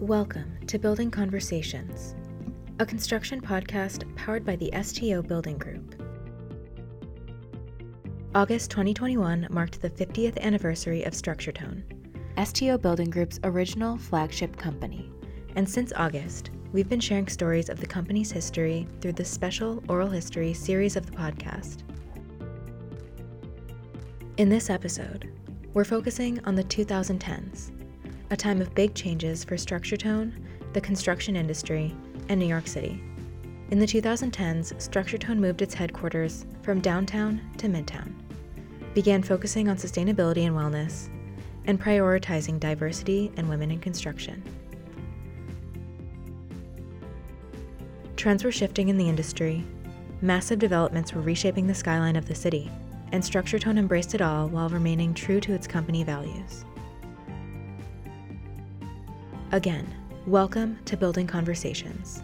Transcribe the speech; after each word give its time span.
Welcome 0.00 0.64
to 0.68 0.78
Building 0.78 1.10
Conversations, 1.10 2.14
a 2.78 2.86
construction 2.86 3.40
podcast 3.40 4.04
powered 4.14 4.44
by 4.44 4.54
the 4.54 4.70
STO 4.80 5.22
Building 5.22 5.58
Group. 5.58 6.00
August 8.32 8.70
2021 8.70 9.48
marked 9.50 9.82
the 9.82 9.90
50th 9.90 10.38
anniversary 10.38 11.02
of 11.02 11.14
StructureTone, 11.14 11.82
STO 12.46 12.78
Building 12.78 13.10
Group's 13.10 13.40
original 13.42 13.98
flagship 13.98 14.56
company. 14.56 15.10
And 15.56 15.68
since 15.68 15.92
August, 15.96 16.52
we've 16.72 16.88
been 16.88 17.00
sharing 17.00 17.26
stories 17.26 17.68
of 17.68 17.80
the 17.80 17.86
company's 17.86 18.30
history 18.30 18.86
through 19.00 19.14
the 19.14 19.24
special 19.24 19.82
oral 19.88 20.08
history 20.08 20.54
series 20.54 20.94
of 20.94 21.06
the 21.06 21.16
podcast. 21.16 21.82
In 24.36 24.48
this 24.48 24.70
episode, 24.70 25.32
we're 25.74 25.82
focusing 25.82 26.38
on 26.44 26.54
the 26.54 26.62
2010s 26.62 27.72
a 28.30 28.36
time 28.36 28.60
of 28.60 28.74
big 28.74 28.94
changes 28.94 29.42
for 29.42 29.56
structure 29.56 29.96
tone, 29.96 30.34
the 30.74 30.80
construction 30.80 31.34
industry, 31.34 31.94
and 32.28 32.38
New 32.38 32.46
York 32.46 32.66
City. 32.66 33.02
In 33.70 33.78
the 33.78 33.86
2010s, 33.86 34.80
Structure 34.80 35.18
Tone 35.18 35.40
moved 35.40 35.62
its 35.62 35.74
headquarters 35.74 36.44
from 36.62 36.80
downtown 36.80 37.40
to 37.58 37.68
midtown, 37.68 38.12
began 38.94 39.22
focusing 39.22 39.68
on 39.68 39.76
sustainability 39.76 40.46
and 40.46 40.54
wellness, 40.54 41.08
and 41.66 41.80
prioritizing 41.80 42.58
diversity 42.58 43.30
and 43.36 43.48
women 43.48 43.70
in 43.70 43.78
construction. 43.78 44.42
Trends 48.16 48.44
were 48.44 48.52
shifting 48.52 48.88
in 48.88 48.98
the 48.98 49.08
industry, 49.08 49.64
massive 50.20 50.58
developments 50.58 51.14
were 51.14 51.22
reshaping 51.22 51.66
the 51.66 51.74
skyline 51.74 52.16
of 52.16 52.26
the 52.26 52.34
city, 52.34 52.70
and 53.12 53.24
Structure 53.24 53.58
Tone 53.58 53.78
embraced 53.78 54.14
it 54.14 54.20
all 54.20 54.48
while 54.48 54.68
remaining 54.68 55.14
true 55.14 55.40
to 55.40 55.54
its 55.54 55.66
company 55.66 56.04
values. 56.04 56.64
Again, 59.50 59.94
welcome 60.26 60.78
to 60.84 60.94
Building 60.94 61.26
Conversations, 61.26 62.22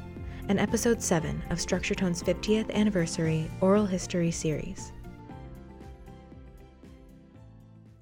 an 0.50 0.58
episode 0.58 1.02
7 1.02 1.42
of 1.48 1.56
StructureTone's 1.56 2.22
50th 2.22 2.70
anniversary 2.74 3.50
oral 3.62 3.86
history 3.86 4.30
series. 4.30 4.92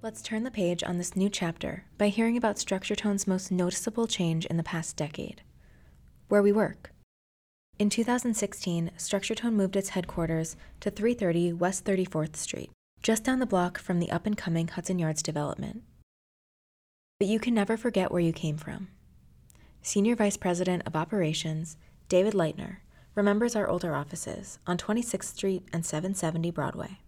Let's 0.03 0.23
turn 0.23 0.43
the 0.43 0.51
page 0.51 0.83
on 0.83 0.99
this 0.99 1.15
new 1.15 1.29
chapter 1.29 1.85
by 1.99 2.09
hearing 2.09 2.37
about 2.37 2.57
StructureTone's 2.57 3.29
most 3.29 3.53
noticeable 3.53 4.09
change 4.09 4.45
in 4.47 4.57
the 4.57 4.65
past 4.65 4.97
decade 4.97 5.43
where 6.27 6.43
we 6.43 6.51
work. 6.51 6.91
In 7.79 7.91
2016, 7.91 8.91
StructureTone 8.99 9.53
moved 9.53 9.77
its 9.77 9.91
headquarters 9.91 10.57
to 10.81 10.91
330 10.91 11.53
West 11.53 11.85
34th 11.85 12.35
Street, 12.35 12.73
just 13.05 13.23
down 13.23 13.39
the 13.39 13.47
block 13.47 13.79
from 13.79 14.01
the 14.01 14.11
up 14.11 14.27
and 14.27 14.37
coming 14.37 14.67
Hudson 14.67 14.99
Yards 14.99 15.23
development. 15.23 15.85
But 17.21 17.29
you 17.29 17.39
can 17.39 17.55
never 17.55 17.77
forget 17.77 18.11
where 18.11 18.21
you 18.21 18.33
came 18.33 18.57
from. 18.57 18.89
Senior 19.85 20.15
Vice 20.15 20.37
President 20.37 20.85
of 20.87 20.95
Operations, 20.95 21.77
David 22.09 22.35
Leitner, 22.35 22.77
remembers 23.17 23.57
our 23.57 23.67
older 23.67 23.97
offices 23.97 24.61
on 24.65 24.79
26th 24.79 25.25
Street 25.25 25.67
and 25.73 25.85
770 25.85 26.53
Broadway. 26.53 27.01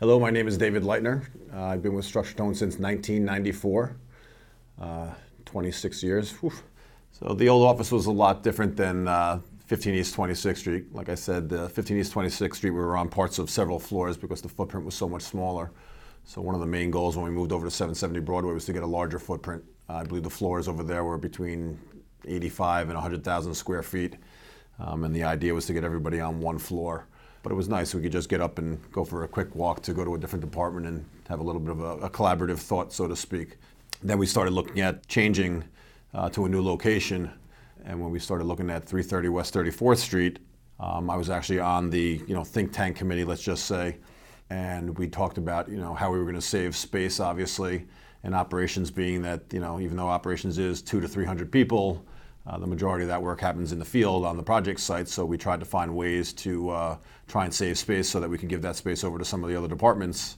Hello, 0.00 0.18
my 0.18 0.30
name 0.30 0.48
is 0.48 0.58
David 0.58 0.82
Leitner. 0.82 1.28
Uh, 1.54 1.62
I've 1.62 1.82
been 1.82 1.94
with 1.94 2.04
StructureTone 2.04 2.56
since 2.56 2.80
1994, 2.80 3.96
uh, 4.80 5.10
26 5.44 6.02
years. 6.02 6.32
Whew. 6.32 6.52
So 7.12 7.34
the 7.34 7.48
old 7.48 7.64
office 7.64 7.92
was 7.92 8.06
a 8.06 8.12
lot 8.12 8.42
different 8.42 8.76
than 8.76 9.06
uh, 9.06 9.38
15 9.66 9.94
East 9.94 10.16
26th 10.16 10.56
Street. 10.56 10.92
Like 10.92 11.08
I 11.08 11.14
said, 11.14 11.52
15 11.70 11.98
East 11.98 12.12
26th 12.12 12.56
Street, 12.56 12.70
we 12.70 12.80
were 12.80 12.96
on 12.96 13.08
parts 13.08 13.38
of 13.38 13.48
several 13.48 13.78
floors 13.78 14.16
because 14.16 14.42
the 14.42 14.48
footprint 14.48 14.84
was 14.84 14.96
so 14.96 15.08
much 15.08 15.22
smaller. 15.22 15.70
So 16.24 16.42
one 16.42 16.56
of 16.56 16.60
the 16.60 16.66
main 16.66 16.90
goals 16.90 17.16
when 17.16 17.24
we 17.26 17.30
moved 17.30 17.52
over 17.52 17.64
to 17.64 17.70
770 17.70 18.18
Broadway 18.24 18.52
was 18.52 18.64
to 18.64 18.72
get 18.72 18.82
a 18.82 18.86
larger 18.86 19.20
footprint. 19.20 19.62
I 19.88 20.02
believe 20.02 20.24
the 20.24 20.30
floors 20.30 20.68
over 20.68 20.82
there 20.82 21.04
were 21.04 21.18
between 21.18 21.78
85 22.26 22.88
and 22.88 22.94
100,000 22.94 23.54
square 23.54 23.82
feet. 23.82 24.16
Um, 24.78 25.04
and 25.04 25.14
the 25.14 25.24
idea 25.24 25.54
was 25.54 25.66
to 25.66 25.72
get 25.72 25.84
everybody 25.84 26.20
on 26.20 26.40
one 26.40 26.58
floor. 26.58 27.06
But 27.42 27.52
it 27.52 27.54
was 27.54 27.68
nice. 27.68 27.94
We 27.94 28.02
could 28.02 28.12
just 28.12 28.28
get 28.28 28.40
up 28.40 28.58
and 28.58 28.80
go 28.90 29.04
for 29.04 29.22
a 29.22 29.28
quick 29.28 29.54
walk 29.54 29.82
to 29.82 29.92
go 29.92 30.04
to 30.04 30.14
a 30.14 30.18
different 30.18 30.44
department 30.44 30.86
and 30.86 31.04
have 31.28 31.38
a 31.38 31.42
little 31.42 31.60
bit 31.60 31.70
of 31.70 31.80
a, 31.80 32.06
a 32.06 32.10
collaborative 32.10 32.58
thought, 32.58 32.92
so 32.92 33.06
to 33.06 33.14
speak. 33.14 33.58
Then 34.02 34.18
we 34.18 34.26
started 34.26 34.52
looking 34.52 34.80
at 34.80 35.06
changing 35.06 35.64
uh, 36.12 36.28
to 36.30 36.44
a 36.44 36.48
new 36.48 36.62
location. 36.62 37.30
And 37.84 38.00
when 38.00 38.10
we 38.10 38.18
started 38.18 38.44
looking 38.44 38.68
at 38.68 38.84
330 38.84 39.28
West 39.28 39.54
34th 39.54 39.98
Street, 39.98 40.40
um, 40.80 41.08
I 41.08 41.16
was 41.16 41.30
actually 41.30 41.60
on 41.60 41.88
the 41.88 42.20
you 42.26 42.34
know 42.34 42.44
think 42.44 42.72
tank 42.72 42.96
committee, 42.96 43.24
let's 43.24 43.42
just 43.42 43.64
say, 43.66 43.96
and 44.50 44.96
we 44.98 45.08
talked 45.08 45.38
about 45.38 45.68
you 45.68 45.78
know 45.78 45.94
how 45.94 46.12
we 46.12 46.18
were 46.18 46.24
going 46.24 46.34
to 46.34 46.40
save 46.42 46.76
space, 46.76 47.20
obviously, 47.20 47.86
and 48.22 48.34
operations 48.34 48.90
being 48.90 49.22
that 49.22 49.42
you 49.52 49.60
know 49.60 49.80
even 49.80 49.96
though 49.96 50.08
operations 50.08 50.58
is 50.58 50.82
two 50.82 51.00
to 51.00 51.08
three 51.08 51.24
hundred 51.24 51.50
people, 51.50 52.04
uh, 52.46 52.58
the 52.58 52.66
majority 52.66 53.04
of 53.04 53.08
that 53.08 53.22
work 53.22 53.40
happens 53.40 53.72
in 53.72 53.78
the 53.78 53.84
field 53.84 54.24
on 54.24 54.36
the 54.36 54.42
project 54.42 54.80
site. 54.80 55.08
So 55.08 55.24
we 55.24 55.38
tried 55.38 55.60
to 55.60 55.66
find 55.66 55.94
ways 55.94 56.32
to 56.34 56.70
uh, 56.70 56.96
try 57.26 57.44
and 57.44 57.54
save 57.54 57.78
space 57.78 58.08
so 58.08 58.20
that 58.20 58.30
we 58.30 58.38
could 58.38 58.48
give 58.48 58.62
that 58.62 58.76
space 58.76 59.04
over 59.04 59.18
to 59.18 59.24
some 59.24 59.42
of 59.42 59.50
the 59.50 59.56
other 59.56 59.68
departments. 59.68 60.36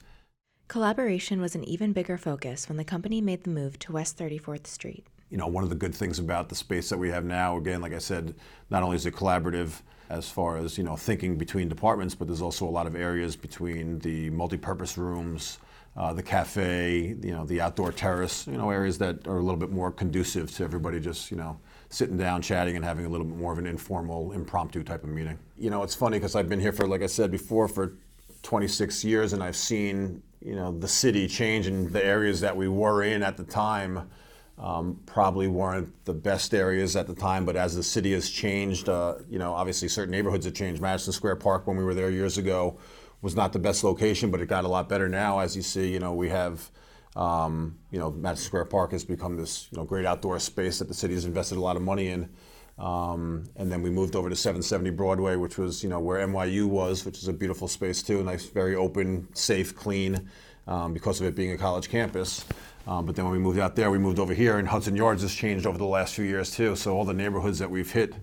Collaboration 0.67 1.41
was 1.41 1.55
an 1.55 1.63
even 1.63 1.93
bigger 1.93 2.17
focus 2.17 2.69
when 2.69 2.77
the 2.77 2.83
company 2.83 3.21
made 3.21 3.43
the 3.43 3.49
move 3.49 3.79
to 3.79 3.91
West 3.91 4.19
34th 4.19 4.67
Street. 4.67 5.05
You 5.29 5.37
know, 5.37 5.47
one 5.47 5.63
of 5.63 5.71
the 5.71 5.75
good 5.75 5.95
things 5.95 6.19
about 6.19 6.49
the 6.49 6.55
space 6.55 6.89
that 6.89 6.97
we 6.97 7.09
have 7.09 7.25
now, 7.25 7.57
again, 7.57 7.81
like 7.81 7.93
I 7.93 7.99
said, 7.99 8.35
not 8.69 8.83
only 8.83 8.95
is 8.95 9.05
it 9.05 9.15
collaborative 9.15 9.81
as 10.09 10.29
far 10.29 10.57
as 10.57 10.77
you 10.77 10.83
know 10.83 10.95
thinking 10.95 11.37
between 11.37 11.69
departments, 11.69 12.15
but 12.15 12.27
there's 12.27 12.41
also 12.41 12.67
a 12.67 12.69
lot 12.69 12.87
of 12.87 12.95
areas 12.95 13.35
between 13.35 13.99
the 13.99 14.29
multi-purpose 14.31 14.97
rooms, 14.97 15.59
uh, 15.95 16.13
the 16.13 16.23
cafe, 16.23 17.15
you 17.21 17.31
know, 17.31 17.45
the 17.45 17.59
outdoor 17.61 17.91
terrace, 17.91 18.47
you 18.47 18.57
know, 18.57 18.69
areas 18.69 18.97
that 18.99 19.27
are 19.27 19.37
a 19.37 19.41
little 19.41 19.59
bit 19.59 19.71
more 19.71 19.91
conducive 19.91 20.53
to 20.55 20.63
everybody 20.63 20.99
just, 20.99 21.31
you 21.31 21.37
know, 21.37 21.59
sitting 21.89 22.17
down, 22.17 22.41
chatting, 22.41 22.75
and 22.75 22.85
having 22.85 23.05
a 23.05 23.09
little 23.09 23.25
bit 23.25 23.35
more 23.35 23.51
of 23.51 23.57
an 23.57 23.65
informal, 23.65 24.31
impromptu 24.31 24.83
type 24.83 25.03
of 25.03 25.09
meeting. 25.09 25.37
You 25.57 25.69
know, 25.69 25.83
it's 25.83 25.95
funny 25.95 26.17
because 26.17 26.35
I've 26.35 26.47
been 26.47 26.59
here 26.59 26.71
for, 26.71 26.87
like 26.87 27.01
I 27.01 27.07
said 27.07 27.31
before, 27.31 27.67
for 27.67 27.97
26 28.43 29.03
years, 29.03 29.33
and 29.33 29.43
I've 29.43 29.55
seen, 29.55 30.21
you 30.41 30.55
know, 30.55 30.71
the 30.71 30.87
city 30.87 31.27
change 31.27 31.67
and 31.67 31.89
the 31.91 32.03
areas 32.03 32.39
that 32.41 32.55
we 32.55 32.67
were 32.67 33.03
in 33.03 33.23
at 33.23 33.37
the 33.37 33.43
time. 33.43 34.09
Um, 34.57 34.99
probably 35.05 35.47
weren't 35.47 36.03
the 36.03 36.13
best 36.13 36.53
areas 36.53 36.97
at 36.97 37.07
the 37.07 37.15
time, 37.15 37.45
but 37.45 37.55
as 37.55 37.77
the 37.77 37.83
city 37.83 38.11
has 38.11 38.29
changed, 38.29 38.89
uh, 38.89 39.15
you 39.29 39.39
know, 39.39 39.53
obviously 39.53 39.87
certain 39.87 40.11
neighborhoods 40.11 40.43
have 40.45 40.53
changed. 40.53 40.81
Madison 40.81 41.13
Square 41.13 41.37
Park, 41.37 41.65
when 41.65 41.77
we 41.77 41.83
were 41.85 41.93
there 41.93 42.09
years 42.09 42.37
ago, 42.37 42.77
was 43.21 43.35
not 43.35 43.53
the 43.53 43.59
best 43.59 43.83
location, 43.83 44.31
but 44.31 44.41
it 44.41 44.47
got 44.47 44.63
a 44.63 44.67
lot 44.67 44.87
better 44.89 45.09
now. 45.09 45.39
As 45.39 45.55
you 45.55 45.61
see, 45.61 45.91
you 45.91 45.99
know, 45.99 46.13
we 46.13 46.29
have, 46.29 46.69
um, 47.15 47.77
you 47.91 47.99
know, 47.99 48.11
Madison 48.11 48.45
Square 48.45 48.65
Park 48.65 48.91
has 48.91 49.03
become 49.03 49.35
this, 49.35 49.67
you 49.71 49.77
know, 49.77 49.83
great 49.83 50.05
outdoor 50.05 50.39
space 50.39 50.79
that 50.79 50.87
the 50.87 50.93
city 50.93 51.13
has 51.13 51.25
invested 51.25 51.57
a 51.57 51.61
lot 51.61 51.75
of 51.75 51.81
money 51.81 52.07
in. 52.07 52.29
Um, 52.77 53.43
and 53.57 53.69
then 53.69 53.81
we 53.81 53.89
moved 53.89 54.15
over 54.15 54.29
to 54.29 54.35
770 54.35 54.91
Broadway, 54.91 55.35
which 55.35 55.57
was, 55.57 55.83
you 55.83 55.89
know, 55.89 55.99
where 55.99 56.25
NYU 56.25 56.65
was, 56.65 57.05
which 57.05 57.17
is 57.17 57.27
a 57.27 57.33
beautiful 57.33 57.67
space 57.67 58.01
too, 58.01 58.23
nice, 58.23 58.45
very 58.45 58.75
open, 58.75 59.27
safe, 59.33 59.75
clean, 59.75 60.29
um, 60.65 60.93
because 60.93 61.19
of 61.19 61.27
it 61.27 61.35
being 61.35 61.51
a 61.51 61.57
college 61.57 61.89
campus. 61.89 62.45
Um, 62.87 63.05
but 63.05 63.15
then 63.15 63.25
when 63.25 63.33
we 63.33 63.39
moved 63.39 63.59
out 63.59 63.75
there, 63.75 63.91
we 63.91 63.99
moved 63.99 64.17
over 64.17 64.33
here, 64.33 64.57
and 64.57 64.67
Hudson 64.67 64.95
Yards 64.95 65.21
has 65.23 65.35
changed 65.35 65.65
over 65.67 65.77
the 65.77 65.85
last 65.85 66.15
few 66.15 66.23
years 66.23 66.51
too. 66.51 66.75
So 66.77 66.95
all 66.95 67.03
the 67.03 67.13
neighborhoods 67.13 67.59
that 67.59 67.69
we've 67.69 67.91
hit 67.91 68.15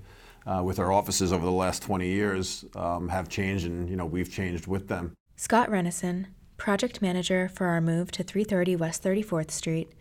uh, 0.46 0.62
with 0.62 0.78
our 0.78 0.92
offices 0.92 1.32
over 1.32 1.44
the 1.44 1.50
last 1.50 1.82
20 1.82 2.06
years 2.06 2.64
um, 2.76 3.08
have 3.08 3.28
changed, 3.28 3.66
and 3.66 3.88
you 3.88 3.96
know 3.96 4.06
we've 4.06 4.30
changed 4.30 4.66
with 4.66 4.88
them. 4.88 5.12
Scott 5.36 5.68
Renison, 5.68 6.26
project 6.56 7.02
manager 7.02 7.48
for 7.48 7.66
our 7.66 7.80
move 7.80 8.10
to 8.12 8.22
330 8.22 8.76
West 8.76 9.02
34th 9.02 9.50
Street, 9.50 9.92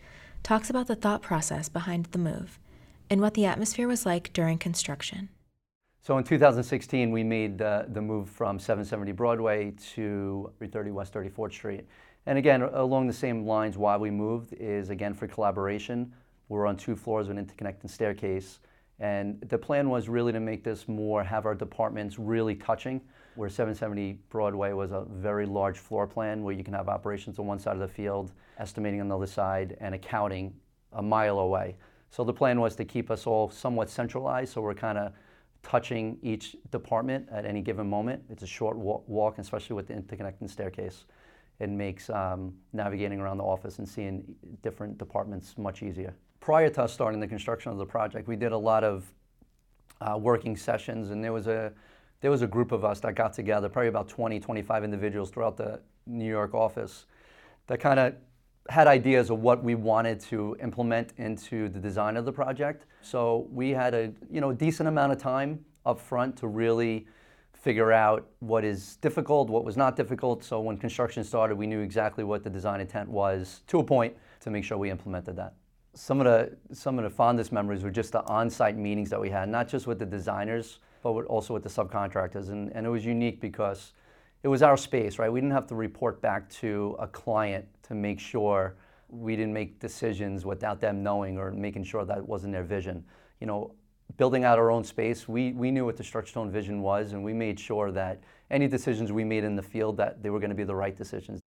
talks 0.42 0.70
about 0.70 0.86
the 0.86 0.96
thought 0.96 1.22
process 1.22 1.68
behind 1.68 2.06
the 2.06 2.18
move 2.18 2.58
and 3.10 3.20
what 3.20 3.34
the 3.34 3.44
atmosphere 3.44 3.88
was 3.88 4.06
like 4.06 4.32
during 4.32 4.58
construction. 4.58 5.28
So 6.02 6.16
in 6.18 6.24
2016, 6.24 7.10
we 7.10 7.24
made 7.24 7.60
uh, 7.60 7.82
the 7.88 8.00
move 8.00 8.30
from 8.30 8.60
770 8.60 9.10
Broadway 9.12 9.72
to 9.94 10.52
330 10.58 10.90
West 10.92 11.12
34th 11.12 11.52
Street. 11.52 11.84
And 12.26 12.38
again, 12.38 12.62
along 12.62 13.08
the 13.08 13.12
same 13.12 13.44
lines, 13.44 13.76
why 13.76 13.96
we 13.96 14.10
moved 14.10 14.52
is 14.52 14.90
again 14.90 15.14
for 15.14 15.26
collaboration. 15.26 16.12
We're 16.48 16.66
on 16.66 16.76
two 16.76 16.94
floors 16.94 17.28
of 17.28 17.36
an 17.36 17.44
interconnecting 17.44 17.90
staircase. 17.90 18.60
And 18.98 19.40
the 19.48 19.58
plan 19.58 19.90
was 19.90 20.08
really 20.08 20.32
to 20.32 20.40
make 20.40 20.64
this 20.64 20.88
more, 20.88 21.22
have 21.22 21.44
our 21.44 21.54
departments 21.54 22.18
really 22.18 22.54
touching, 22.54 23.00
where 23.34 23.50
770 23.50 24.18
Broadway 24.30 24.72
was 24.72 24.90
a 24.90 25.04
very 25.10 25.44
large 25.44 25.78
floor 25.78 26.06
plan 26.06 26.42
where 26.42 26.54
you 26.54 26.64
can 26.64 26.72
have 26.72 26.88
operations 26.88 27.38
on 27.38 27.46
one 27.46 27.58
side 27.58 27.74
of 27.74 27.80
the 27.80 27.88
field, 27.88 28.32
estimating 28.58 29.00
on 29.02 29.08
the 29.08 29.16
other 29.16 29.26
side, 29.26 29.76
and 29.80 29.94
accounting 29.94 30.54
a 30.94 31.02
mile 31.02 31.40
away. 31.40 31.76
So 32.10 32.24
the 32.24 32.32
plan 32.32 32.58
was 32.60 32.74
to 32.76 32.84
keep 32.86 33.10
us 33.10 33.26
all 33.26 33.50
somewhat 33.50 33.90
centralized, 33.90 34.54
so 34.54 34.62
we're 34.62 34.74
kind 34.74 34.96
of 34.96 35.12
touching 35.62 36.16
each 36.22 36.56
department 36.70 37.28
at 37.30 37.44
any 37.44 37.60
given 37.60 37.90
moment. 37.90 38.22
It's 38.30 38.44
a 38.44 38.46
short 38.46 38.78
walk, 38.78 39.38
especially 39.38 39.76
with 39.76 39.88
the 39.88 39.94
interconnecting 39.94 40.48
staircase. 40.48 41.04
It 41.58 41.68
makes 41.68 42.08
um, 42.08 42.54
navigating 42.72 43.20
around 43.20 43.38
the 43.38 43.44
office 43.44 43.78
and 43.78 43.86
seeing 43.86 44.24
different 44.62 44.96
departments 44.96 45.58
much 45.58 45.82
easier 45.82 46.14
prior 46.40 46.68
to 46.70 46.82
us 46.82 46.92
starting 46.92 47.20
the 47.20 47.26
construction 47.26 47.72
of 47.72 47.78
the 47.78 47.86
project, 47.86 48.28
we 48.28 48.36
did 48.36 48.52
a 48.52 48.58
lot 48.58 48.84
of 48.84 49.12
uh, 50.00 50.18
working 50.18 50.56
sessions, 50.56 51.10
and 51.10 51.22
there 51.22 51.32
was 51.32 51.46
a 51.46 51.72
there 52.20 52.30
was 52.30 52.42
a 52.42 52.46
group 52.46 52.72
of 52.72 52.84
us 52.84 53.00
that 53.00 53.14
got 53.14 53.34
together, 53.34 53.68
probably 53.68 53.88
about 53.88 54.08
20, 54.08 54.40
25 54.40 54.84
individuals 54.84 55.30
throughout 55.30 55.56
the 55.56 55.80
New 56.06 56.28
York 56.28 56.54
office, 56.54 57.04
that 57.66 57.78
kind 57.78 58.00
of 58.00 58.14
had 58.70 58.86
ideas 58.86 59.30
of 59.30 59.40
what 59.40 59.62
we 59.62 59.74
wanted 59.74 60.18
to 60.18 60.56
implement 60.62 61.12
into 61.18 61.68
the 61.68 61.78
design 61.78 62.16
of 62.16 62.24
the 62.24 62.32
project. 62.32 62.86
So 63.02 63.46
we 63.52 63.70
had 63.70 63.94
a 63.94 64.12
you 64.30 64.40
know 64.40 64.52
decent 64.52 64.88
amount 64.88 65.12
of 65.12 65.18
time 65.18 65.64
up 65.84 66.00
front 66.00 66.36
to 66.38 66.48
really 66.48 67.06
figure 67.52 67.92
out 67.92 68.26
what 68.40 68.64
is 68.64 68.96
difficult, 68.96 69.48
what 69.48 69.64
was 69.64 69.76
not 69.76 69.96
difficult. 69.96 70.44
So 70.44 70.60
when 70.60 70.76
construction 70.76 71.24
started, 71.24 71.56
we 71.56 71.66
knew 71.66 71.80
exactly 71.80 72.24
what 72.24 72.44
the 72.44 72.50
design 72.50 72.80
intent 72.80 73.08
was 73.08 73.62
to 73.68 73.78
a 73.78 73.84
point 73.84 74.14
to 74.40 74.50
make 74.50 74.64
sure 74.64 74.78
we 74.78 74.90
implemented 74.90 75.36
that. 75.36 75.54
Some 75.96 76.20
of 76.20 76.26
the 76.26 76.74
some 76.74 76.98
of 76.98 77.04
the 77.04 77.10
fondest 77.10 77.52
memories 77.52 77.82
were 77.82 77.90
just 77.90 78.12
the 78.12 78.22
on-site 78.24 78.76
meetings 78.76 79.08
that 79.08 79.20
we 79.20 79.30
had, 79.30 79.48
not 79.48 79.66
just 79.66 79.86
with 79.86 79.98
the 79.98 80.04
designers, 80.04 80.78
but 81.02 81.14
also 81.24 81.54
with 81.54 81.62
the 81.62 81.70
subcontractors. 81.70 82.50
And, 82.50 82.70
and 82.74 82.84
it 82.84 82.90
was 82.90 83.04
unique 83.06 83.40
because 83.40 83.94
it 84.42 84.48
was 84.48 84.62
our 84.62 84.76
space, 84.76 85.18
right? 85.18 85.32
We 85.32 85.40
didn't 85.40 85.54
have 85.54 85.66
to 85.68 85.74
report 85.74 86.20
back 86.20 86.50
to 86.60 86.96
a 86.98 87.06
client 87.06 87.66
to 87.84 87.94
make 87.94 88.20
sure 88.20 88.76
we 89.08 89.36
didn't 89.36 89.54
make 89.54 89.80
decisions 89.80 90.44
without 90.44 90.80
them 90.80 91.02
knowing 91.02 91.38
or 91.38 91.50
making 91.50 91.84
sure 91.84 92.04
that 92.04 92.28
wasn't 92.28 92.52
their 92.52 92.62
vision. 92.62 93.02
You 93.40 93.46
know, 93.46 93.74
building 94.18 94.44
out 94.44 94.58
our 94.58 94.70
own 94.70 94.84
space, 94.84 95.26
we, 95.26 95.52
we 95.52 95.70
knew 95.70 95.86
what 95.86 95.96
the 95.96 96.04
Structure 96.04 96.34
Tone 96.34 96.50
vision 96.50 96.82
was, 96.82 97.12
and 97.12 97.24
we 97.24 97.32
made 97.32 97.58
sure 97.58 97.90
that 97.92 98.20
any 98.50 98.68
decisions 98.68 99.12
we 99.12 99.24
made 99.24 99.44
in 99.44 99.56
the 99.56 99.62
field 99.62 99.96
that 99.96 100.22
they 100.22 100.28
were 100.28 100.40
going 100.40 100.50
to 100.50 100.56
be 100.56 100.64
the 100.64 100.74
right 100.74 100.96
decisions. 100.96 101.40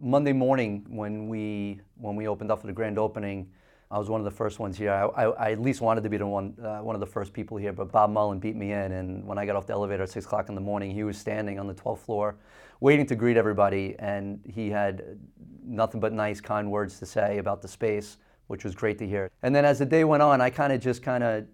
Monday 0.00 0.32
morning, 0.32 0.84
when 0.88 1.28
we 1.28 1.80
when 1.96 2.16
we 2.16 2.26
opened 2.26 2.50
up 2.50 2.60
for 2.60 2.66
the 2.66 2.72
grand 2.72 2.98
opening, 2.98 3.48
I 3.90 3.98
was 3.98 4.08
one 4.08 4.20
of 4.20 4.24
the 4.24 4.30
first 4.30 4.58
ones 4.58 4.76
here. 4.76 4.90
I, 4.90 5.04
I, 5.04 5.24
I 5.30 5.52
at 5.52 5.60
least 5.60 5.80
wanted 5.80 6.02
to 6.02 6.10
be 6.10 6.16
the 6.16 6.26
one 6.26 6.56
uh, 6.62 6.78
one 6.78 6.96
of 6.96 7.00
the 7.00 7.06
first 7.06 7.32
people 7.32 7.56
here, 7.56 7.72
but 7.72 7.92
Bob 7.92 8.10
Mullen 8.10 8.38
beat 8.38 8.56
me 8.56 8.72
in. 8.72 8.92
And 8.92 9.24
when 9.24 9.38
I 9.38 9.46
got 9.46 9.56
off 9.56 9.66
the 9.66 9.72
elevator 9.72 10.02
at 10.02 10.10
six 10.10 10.26
o'clock 10.26 10.48
in 10.48 10.54
the 10.54 10.60
morning, 10.60 10.90
he 10.90 11.04
was 11.04 11.16
standing 11.16 11.58
on 11.58 11.66
the 11.66 11.74
12th 11.74 12.00
floor, 12.00 12.36
waiting 12.80 13.06
to 13.06 13.14
greet 13.14 13.36
everybody, 13.36 13.94
and 13.98 14.40
he 14.44 14.70
had 14.70 15.18
nothing 15.64 16.00
but 16.00 16.12
nice, 16.12 16.40
kind 16.40 16.70
words 16.70 16.98
to 16.98 17.06
say 17.06 17.38
about 17.38 17.62
the 17.62 17.68
space, 17.68 18.16
which 18.48 18.64
was 18.64 18.74
great 18.74 18.98
to 18.98 19.06
hear. 19.06 19.30
And 19.42 19.54
then 19.54 19.64
as 19.64 19.78
the 19.78 19.86
day 19.86 20.04
went 20.04 20.22
on, 20.22 20.40
I 20.40 20.50
kind 20.50 20.72
of 20.72 20.80
just 20.80 21.02
kind 21.02 21.22
of 21.22 21.44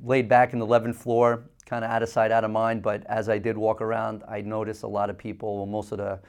laid 0.00 0.28
back 0.28 0.52
in 0.52 0.58
the 0.58 0.66
11th 0.66 0.96
floor, 0.96 1.44
kind 1.66 1.84
of 1.84 1.90
out 1.90 2.02
of 2.02 2.08
sight, 2.08 2.30
out 2.30 2.44
of 2.44 2.50
mind. 2.50 2.82
But 2.82 3.04
as 3.06 3.28
I 3.28 3.38
did 3.38 3.56
walk 3.58 3.80
around, 3.80 4.22
I 4.28 4.40
noticed 4.40 4.82
a 4.82 4.88
lot 4.88 5.10
of 5.10 5.18
people. 5.18 5.58
Well, 5.58 5.66
most 5.66 5.92
of 5.92 5.98
the 5.98 6.20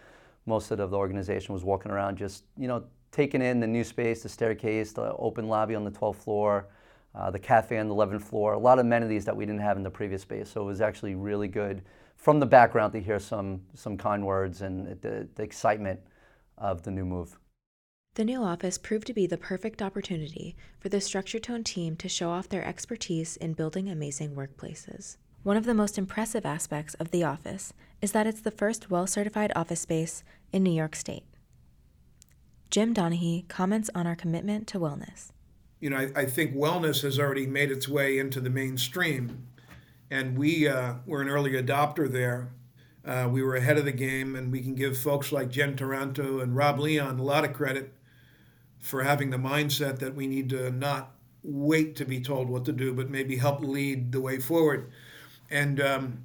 most 0.45 0.71
of 0.71 0.77
the 0.77 0.97
organization 0.97 1.53
was 1.53 1.63
walking 1.63 1.91
around, 1.91 2.17
just 2.17 2.43
you 2.57 2.67
know, 2.67 2.83
taking 3.11 3.41
in 3.41 3.59
the 3.59 3.67
new 3.67 3.83
space, 3.83 4.23
the 4.23 4.29
staircase, 4.29 4.91
the 4.91 5.13
open 5.15 5.47
lobby 5.47 5.75
on 5.75 5.83
the 5.83 5.91
12th 5.91 6.17
floor, 6.17 6.67
uh, 7.15 7.31
the 7.31 7.39
cafe 7.39 7.77
on 7.77 7.87
the 7.87 7.95
11th 7.95 8.21
floor. 8.21 8.53
A 8.53 8.59
lot 8.59 8.79
of 8.79 8.85
amenities 8.85 9.25
that 9.25 9.35
we 9.35 9.45
didn't 9.45 9.61
have 9.61 9.77
in 9.77 9.83
the 9.83 9.89
previous 9.89 10.21
space. 10.21 10.49
So 10.49 10.61
it 10.61 10.65
was 10.65 10.81
actually 10.81 11.15
really 11.15 11.47
good 11.47 11.81
from 12.15 12.39
the 12.39 12.45
background 12.45 12.93
to 12.93 13.01
hear 13.01 13.19
some 13.19 13.61
some 13.73 13.97
kind 13.97 14.25
words 14.25 14.61
and 14.61 14.87
the, 15.01 15.27
the 15.35 15.43
excitement 15.43 15.99
of 16.57 16.83
the 16.83 16.91
new 16.91 17.05
move. 17.05 17.39
The 18.15 18.25
new 18.25 18.43
office 18.43 18.77
proved 18.77 19.07
to 19.07 19.13
be 19.13 19.27
the 19.27 19.37
perfect 19.37 19.81
opportunity 19.81 20.55
for 20.79 20.89
the 20.89 20.99
Structure 20.99 21.39
Tone 21.39 21.63
team 21.63 21.95
to 21.97 22.09
show 22.09 22.31
off 22.31 22.49
their 22.49 22.65
expertise 22.65 23.37
in 23.37 23.53
building 23.53 23.87
amazing 23.87 24.35
workplaces. 24.35 25.17
One 25.43 25.55
of 25.55 25.63
the 25.63 25.73
most 25.73 25.97
impressive 25.97 26.45
aspects 26.45 26.95
of 26.95 27.11
the 27.11 27.23
office 27.23 27.71
is 28.01 28.11
that 28.11 28.27
it's 28.27 28.41
the 28.41 28.51
first 28.51 28.89
WELL 28.89 29.07
certified 29.07 29.53
office 29.55 29.79
space 29.79 30.23
in 30.51 30.63
New 30.63 30.71
York 30.71 30.95
State. 30.95 31.23
Jim 32.69 32.93
Donaghy 32.93 33.47
comments 33.47 33.89
on 33.95 34.05
our 34.05 34.15
commitment 34.15 34.67
to 34.67 34.79
wellness. 34.79 35.31
You 35.79 35.89
know, 35.89 35.97
I, 35.97 36.11
I 36.15 36.25
think 36.25 36.55
wellness 36.55 37.01
has 37.01 37.17
already 37.17 37.47
made 37.47 37.71
its 37.71 37.87
way 37.87 38.19
into 38.19 38.39
the 38.39 38.49
mainstream, 38.49 39.47
and 40.11 40.37
we 40.37 40.67
uh, 40.67 40.95
were 41.05 41.21
an 41.21 41.29
early 41.29 41.53
adopter 41.53 42.11
there. 42.11 42.49
Uh, 43.05 43.27
we 43.31 43.41
were 43.41 43.55
ahead 43.55 43.77
of 43.77 43.85
the 43.85 43.91
game, 43.91 44.35
and 44.35 44.51
we 44.51 44.61
can 44.61 44.75
give 44.75 44.97
folks 44.97 45.31
like 45.31 45.49
Jen 45.49 45.75
Taranto 45.75 46.41
and 46.41 46.55
Rob 46.55 46.79
Leon 46.79 47.17
a 47.17 47.23
lot 47.23 47.43
of 47.43 47.53
credit 47.53 47.93
for 48.77 49.03
having 49.03 49.29
the 49.29 49.37
mindset 49.37 49.99
that 49.99 50.15
we 50.15 50.27
need 50.27 50.49
to 50.49 50.69
not 50.71 51.15
wait 51.41 51.95
to 51.95 52.05
be 52.05 52.19
told 52.19 52.49
what 52.49 52.65
to 52.65 52.71
do, 52.71 52.93
but 52.93 53.09
maybe 53.09 53.37
help 53.37 53.61
lead 53.61 54.11
the 54.11 54.21
way 54.21 54.37
forward. 54.37 54.91
And 55.49 55.81
um, 55.81 56.23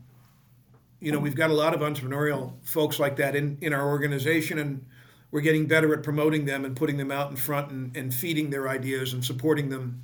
you 1.01 1.13
know, 1.13 1.19
we've 1.19 1.37
got 1.37 1.51
a 1.51 1.55
lot 1.55 1.75
of 1.75 1.81
entrepreneurial 1.81 2.55
folks 2.63 2.99
like 2.99 3.17
that 3.17 3.37
in, 3.37 3.57
in 3.61 3.73
our 3.73 3.89
organization, 3.89 4.59
and 4.59 4.85
we're 5.35 5.41
getting 5.41 5.67
better 5.67 5.93
at 5.93 6.05
promoting 6.05 6.45
them 6.45 6.65
and 6.65 6.77
putting 6.77 6.97
them 6.97 7.11
out 7.11 7.29
in 7.29 7.35
front 7.35 7.73
and, 7.73 7.97
and 7.97 8.15
feeding 8.15 8.51
their 8.51 8.69
ideas 8.69 9.13
and 9.13 9.25
supporting 9.25 9.69
them. 9.69 10.01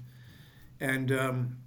And 0.80 1.12
um, 1.12 1.58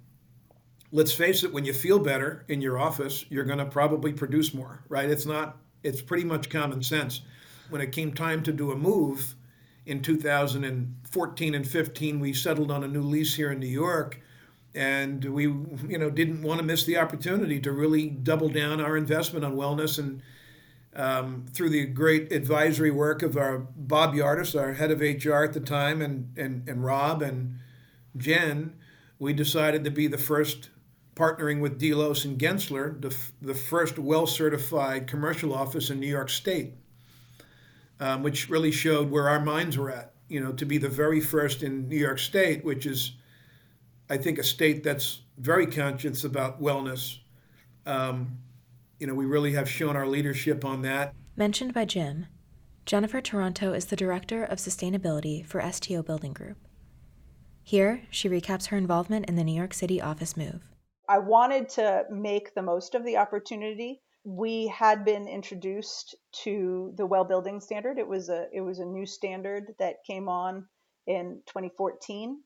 let's 0.92 1.12
face 1.12 1.44
it, 1.44 1.50
when 1.50 1.64
you 1.64 1.72
feel 1.72 1.98
better 1.98 2.44
in 2.48 2.60
your 2.60 2.78
office, 2.78 3.24
you're 3.30 3.44
going 3.44 3.60
to 3.60 3.64
probably 3.64 4.12
produce 4.12 4.52
more, 4.52 4.84
right? 4.90 5.08
It's 5.08 5.24
not, 5.24 5.56
it's 5.82 6.02
pretty 6.02 6.24
much 6.24 6.50
common 6.50 6.82
sense. 6.82 7.22
When 7.70 7.80
it 7.80 7.90
came 7.90 8.12
time 8.12 8.42
to 8.42 8.52
do 8.52 8.70
a 8.70 8.76
move, 8.76 9.34
in 9.86 10.02
2014 10.02 11.54
and 11.54 11.66
15, 11.66 12.20
we 12.20 12.34
settled 12.34 12.70
on 12.70 12.84
a 12.84 12.88
new 12.88 13.00
lease 13.00 13.34
here 13.34 13.50
in 13.50 13.60
New 13.60 13.66
York, 13.66 14.20
and 14.74 15.24
we, 15.24 15.44
you 15.44 15.96
know, 15.98 16.10
didn't 16.10 16.42
want 16.42 16.60
to 16.60 16.66
miss 16.66 16.84
the 16.84 16.98
opportunity 16.98 17.60
to 17.60 17.72
really 17.72 18.10
double 18.10 18.50
down 18.50 18.82
our 18.82 18.98
investment 18.98 19.42
on 19.42 19.56
wellness. 19.56 19.98
And 19.98 20.20
um, 20.96 21.44
through 21.52 21.70
the 21.70 21.86
great 21.86 22.32
advisory 22.32 22.90
work 22.90 23.22
of 23.22 23.36
our 23.36 23.58
Bob 23.58 24.14
Yardis, 24.14 24.58
our 24.58 24.74
head 24.74 24.90
of 24.90 25.00
HR 25.00 25.44
at 25.44 25.52
the 25.52 25.60
time, 25.60 26.00
and 26.00 26.36
and 26.38 26.68
and 26.68 26.84
Rob 26.84 27.22
and 27.22 27.58
Jen, 28.16 28.76
we 29.18 29.32
decided 29.32 29.84
to 29.84 29.90
be 29.90 30.06
the 30.06 30.18
first 30.18 30.70
partnering 31.16 31.60
with 31.60 31.78
Delos 31.78 32.24
and 32.24 32.38
Gensler, 32.38 33.00
the, 33.00 33.16
the 33.40 33.54
first 33.54 34.00
WELL 34.00 34.26
certified 34.26 35.06
commercial 35.06 35.54
office 35.54 35.88
in 35.88 36.00
New 36.00 36.08
York 36.08 36.28
State 36.28 36.74
um, 38.00 38.22
which 38.22 38.48
really 38.48 38.70
showed 38.70 39.10
where 39.10 39.28
our 39.28 39.40
minds 39.40 39.78
were 39.78 39.90
at. 39.90 40.12
You 40.28 40.40
know, 40.40 40.52
to 40.52 40.64
be 40.64 40.78
the 40.78 40.88
very 40.88 41.20
first 41.20 41.62
in 41.62 41.88
New 41.88 41.98
York 41.98 42.18
State, 42.18 42.64
which 42.64 42.86
is, 42.86 43.12
I 44.08 44.16
think, 44.16 44.38
a 44.38 44.42
state 44.42 44.82
that's 44.82 45.20
very 45.38 45.66
conscious 45.66 46.24
about 46.24 46.62
wellness. 46.62 47.18
Um, 47.86 48.38
you 49.04 49.08
know, 49.08 49.14
we 49.14 49.26
really 49.26 49.52
have 49.52 49.68
shown 49.68 49.96
our 49.96 50.06
leadership 50.06 50.64
on 50.64 50.80
that. 50.80 51.14
Mentioned 51.36 51.74
by 51.74 51.84
Jim, 51.84 52.24
Jennifer 52.86 53.20
Taranto 53.20 53.74
is 53.74 53.84
the 53.84 53.96
Director 53.96 54.42
of 54.42 54.56
Sustainability 54.56 55.44
for 55.44 55.60
STO 55.70 56.02
Building 56.02 56.32
Group. 56.32 56.56
Here, 57.62 58.06
she 58.08 58.30
recaps 58.30 58.68
her 58.68 58.78
involvement 58.78 59.26
in 59.26 59.36
the 59.36 59.44
New 59.44 59.54
York 59.54 59.74
City 59.74 60.00
office 60.00 60.38
move. 60.38 60.62
I 61.06 61.18
wanted 61.18 61.68
to 61.70 62.04
make 62.10 62.54
the 62.54 62.62
most 62.62 62.94
of 62.94 63.04
the 63.04 63.18
opportunity 63.18 64.00
we 64.24 64.68
had 64.68 65.04
been 65.04 65.28
introduced 65.28 66.16
to 66.44 66.94
the 66.96 67.04
well 67.04 67.26
building 67.26 67.60
standard. 67.60 67.98
It 67.98 68.08
was 68.08 68.30
a 68.30 68.46
it 68.54 68.62
was 68.62 68.78
a 68.78 68.86
new 68.86 69.04
standard 69.04 69.74
that 69.78 69.96
came 70.06 70.30
on 70.30 70.66
in 71.06 71.42
2014, 71.48 72.40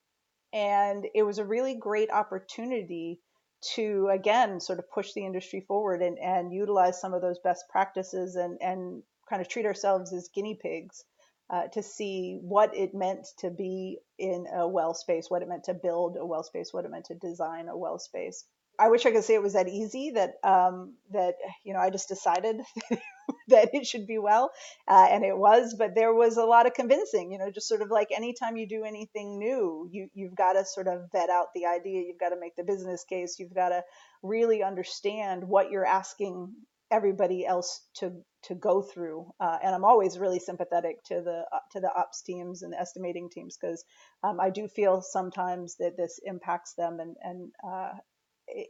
and 0.53 1.07
it 1.15 1.23
was 1.23 1.39
a 1.39 1.45
really 1.45 1.77
great 1.77 2.11
opportunity 2.11 3.21
to 3.61 4.09
again 4.12 4.61
sort 4.61 4.79
of 4.79 4.91
push 4.91 5.12
the 5.12 5.27
industry 5.27 5.65
forward 5.67 6.03
and, 6.03 6.19
and 6.19 6.53
utilize 6.53 7.00
some 7.00 7.15
of 7.15 7.23
those 7.23 7.38
best 7.41 7.65
practices 7.69 8.37
and 8.37 8.59
and 8.61 9.03
kind 9.29 9.43
of 9.43 9.49
treat 9.49 9.67
ourselves 9.67 10.12
as 10.12 10.31
guinea 10.35 10.59
pigs 10.61 11.05
uh, 11.50 11.67
to 11.69 11.83
see 11.83 12.38
what 12.43 12.75
it 12.77 12.95
meant 12.95 13.27
to 13.38 13.50
be 13.50 13.99
in 14.19 14.47
a 14.55 14.69
well 14.69 14.95
space, 14.95 15.31
what 15.31 15.43
it 15.43 15.49
meant 15.49 15.65
to 15.65 15.75
build 15.75 16.17
a 16.17 16.25
well 16.27 16.43
space, 16.43 16.73
what 16.73 16.85
it 16.85 16.91
meant 16.91 17.07
to 17.07 17.15
design 17.15 17.69
a 17.69 17.77
well 17.77 17.99
space. 17.99 18.45
I 18.78 18.88
wish 18.88 19.04
I 19.06 19.11
could 19.11 19.25
say 19.25 19.35
it 19.35 19.42
was 19.42 19.54
that 19.54 19.68
easy 19.68 20.12
that 20.12 20.35
um, 20.44 20.94
that 21.12 21.35
you 21.64 21.73
know 21.73 21.80
I 21.80 21.90
just 21.90 22.08
decided 22.08 22.61
that 23.49 23.70
it 23.73 23.87
should 23.87 24.06
be 24.06 24.18
well, 24.18 24.50
uh, 24.87 25.08
and 25.11 25.25
it 25.25 25.37
was. 25.37 25.75
But 25.76 25.94
there 25.94 26.14
was 26.14 26.37
a 26.37 26.44
lot 26.44 26.66
of 26.66 26.75
convincing. 26.75 27.32
You 27.32 27.38
know, 27.38 27.50
just 27.50 27.68
sort 27.68 27.82
of 27.82 27.90
like 27.90 28.08
anytime 28.14 28.56
you 28.56 28.68
do 28.68 28.85
anything 28.85 29.38
new, 29.38 29.88
you 29.90 30.08
you've 30.14 30.37
got 30.37 30.52
to 30.52 30.64
sort 30.64 30.87
of 30.87 31.11
vet 31.11 31.28
out 31.28 31.49
the 31.54 31.66
idea. 31.66 32.02
You've 32.06 32.20
got 32.20 32.30
to 32.30 32.40
make 32.40 32.54
the 32.56 32.64
business 32.64 33.04
case. 33.04 33.37
You've 33.38 33.54
got 33.54 33.70
to 33.70 33.82
really 34.23 34.62
understand 34.62 35.44
what 35.44 35.70
you're 35.70 35.87
asking 35.87 36.54
everybody 36.90 37.44
else 37.44 37.82
to 37.97 38.12
to 38.44 38.54
go 38.54 38.82
through. 38.82 39.32
Uh, 39.40 39.58
and 39.62 39.75
I'm 39.75 39.85
always 39.85 40.18
really 40.18 40.38
sympathetic 40.38 41.02
to 41.06 41.20
the 41.20 41.44
uh, 41.52 41.58
to 41.73 41.80
the 41.80 41.90
ops 41.94 42.23
teams 42.23 42.62
and 42.62 42.73
the 42.73 42.80
estimating 42.80 43.28
teams 43.30 43.56
because 43.61 43.85
um, 44.23 44.38
I 44.40 44.50
do 44.50 44.68
feel 44.68 45.02
sometimes 45.02 45.76
that 45.78 45.97
this 45.97 46.20
impacts 46.25 46.75
them 46.75 47.00
and 47.00 47.16
and 47.23 47.50
uh, 47.66 47.92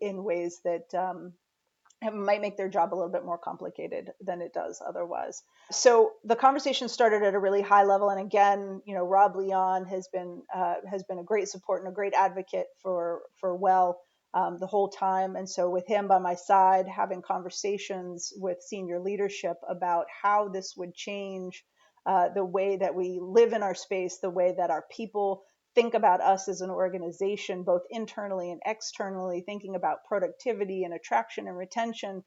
in 0.00 0.24
ways 0.24 0.60
that 0.64 0.94
um, 0.94 1.32
might 2.12 2.40
make 2.40 2.56
their 2.56 2.68
job 2.68 2.92
a 2.92 2.96
little 2.96 3.10
bit 3.10 3.24
more 3.24 3.38
complicated 3.38 4.12
than 4.20 4.40
it 4.40 4.52
does 4.52 4.80
otherwise. 4.86 5.42
So 5.70 6.12
the 6.24 6.36
conversation 6.36 6.88
started 6.88 7.22
at 7.22 7.34
a 7.34 7.38
really 7.38 7.62
high 7.62 7.84
level, 7.84 8.10
and 8.10 8.20
again, 8.20 8.82
you 8.84 8.94
know, 8.94 9.04
Rob 9.04 9.36
Leon 9.36 9.86
has 9.86 10.08
been 10.12 10.42
uh, 10.54 10.76
has 10.90 11.02
been 11.04 11.18
a 11.18 11.24
great 11.24 11.48
support 11.48 11.82
and 11.82 11.90
a 11.90 11.94
great 11.94 12.14
advocate 12.14 12.66
for 12.82 13.22
for 13.40 13.56
Well 13.56 14.00
um, 14.34 14.58
the 14.58 14.66
whole 14.66 14.88
time. 14.88 15.36
And 15.36 15.48
so 15.48 15.70
with 15.70 15.86
him 15.86 16.08
by 16.08 16.18
my 16.18 16.34
side, 16.34 16.86
having 16.86 17.22
conversations 17.22 18.32
with 18.36 18.62
senior 18.62 19.00
leadership 19.00 19.56
about 19.68 20.06
how 20.22 20.48
this 20.48 20.74
would 20.76 20.94
change 20.94 21.64
uh, 22.06 22.28
the 22.34 22.44
way 22.44 22.76
that 22.76 22.94
we 22.94 23.18
live 23.20 23.52
in 23.52 23.62
our 23.62 23.74
space, 23.74 24.18
the 24.18 24.30
way 24.30 24.54
that 24.56 24.70
our 24.70 24.84
people 24.90 25.42
think 25.78 25.94
about 25.94 26.20
us 26.20 26.48
as 26.48 26.60
an 26.60 26.70
organization, 26.70 27.62
both 27.62 27.82
internally 27.88 28.50
and 28.50 28.60
externally, 28.66 29.42
thinking 29.46 29.76
about 29.76 30.04
productivity 30.08 30.82
and 30.82 30.92
attraction 30.92 31.46
and 31.46 31.56
retention, 31.56 32.24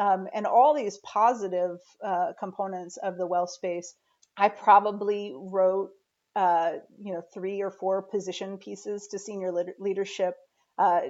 um, 0.00 0.26
and 0.34 0.46
all 0.46 0.74
these 0.74 0.98
positive 1.04 1.78
uh, 2.04 2.32
components 2.40 2.96
of 2.96 3.16
the 3.16 3.26
well 3.26 3.46
space. 3.46 3.94
I 4.36 4.48
probably 4.48 5.32
wrote 5.36 5.90
uh, 6.34 6.72
you 7.00 7.12
know, 7.14 7.22
three 7.32 7.62
or 7.62 7.70
four 7.70 8.02
position 8.02 8.58
pieces 8.58 9.08
to 9.08 9.18
senior 9.18 9.52
leadership, 9.78 10.34
uh, 10.78 11.00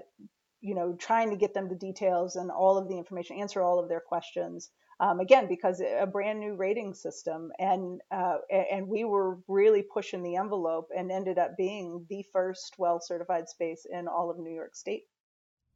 you 0.61 0.75
know, 0.75 0.95
trying 0.99 1.31
to 1.31 1.37
get 1.37 1.55
them 1.55 1.69
the 1.69 1.75
details 1.75 2.37
and 2.37 2.51
all 2.51 2.77
of 2.77 2.89
the 2.89 2.99
information, 2.99 3.39
answer 3.39 3.63
all 3.63 3.79
of 3.79 3.89
their 3.89 4.01
questions. 4.01 4.71
Um, 5.01 5.21
again, 5.21 5.47
because 5.49 5.81
a 5.81 6.07
brand 6.07 6.41
new 6.41 6.55
rating 6.55 6.93
system, 6.93 7.53
and 7.61 8.01
uh, 8.11 8.39
and 8.51 8.89
we 8.89 9.05
were 9.05 9.39
really 9.47 9.83
pushing 9.83 10.25
the 10.25 10.35
envelope, 10.35 10.89
and 10.97 11.13
ended 11.13 11.39
up 11.39 11.57
being 11.57 12.05
the 12.09 12.25
first 12.33 12.75
well 12.79 13.01
certified 13.01 13.49
space 13.49 13.87
in 13.89 14.09
all 14.09 14.29
of 14.29 14.39
New 14.39 14.53
York 14.53 14.75
State. 14.75 15.05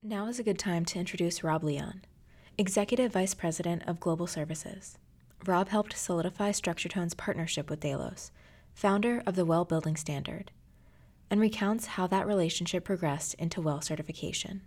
Now 0.02 0.26
is 0.26 0.40
a 0.40 0.44
good 0.44 0.58
time 0.58 0.84
to 0.86 0.98
introduce 0.98 1.44
Rob 1.44 1.62
Leon, 1.62 2.02
Executive 2.58 3.12
Vice 3.12 3.34
President 3.34 3.84
of 3.86 4.00
Global 4.00 4.26
Services. 4.26 4.98
Rob 5.46 5.68
helped 5.68 5.96
solidify 5.96 6.50
StructureTone's 6.50 7.14
partnership 7.14 7.70
with 7.70 7.78
Delos, 7.78 8.32
founder 8.74 9.22
of 9.24 9.36
the 9.36 9.44
WELL 9.44 9.64
Building 9.64 9.94
Standard, 9.94 10.50
and 11.30 11.40
recounts 11.40 11.86
how 11.86 12.08
that 12.08 12.26
relationship 12.26 12.84
progressed 12.84 13.34
into 13.34 13.60
WELL 13.60 13.80
certification. 13.80 14.62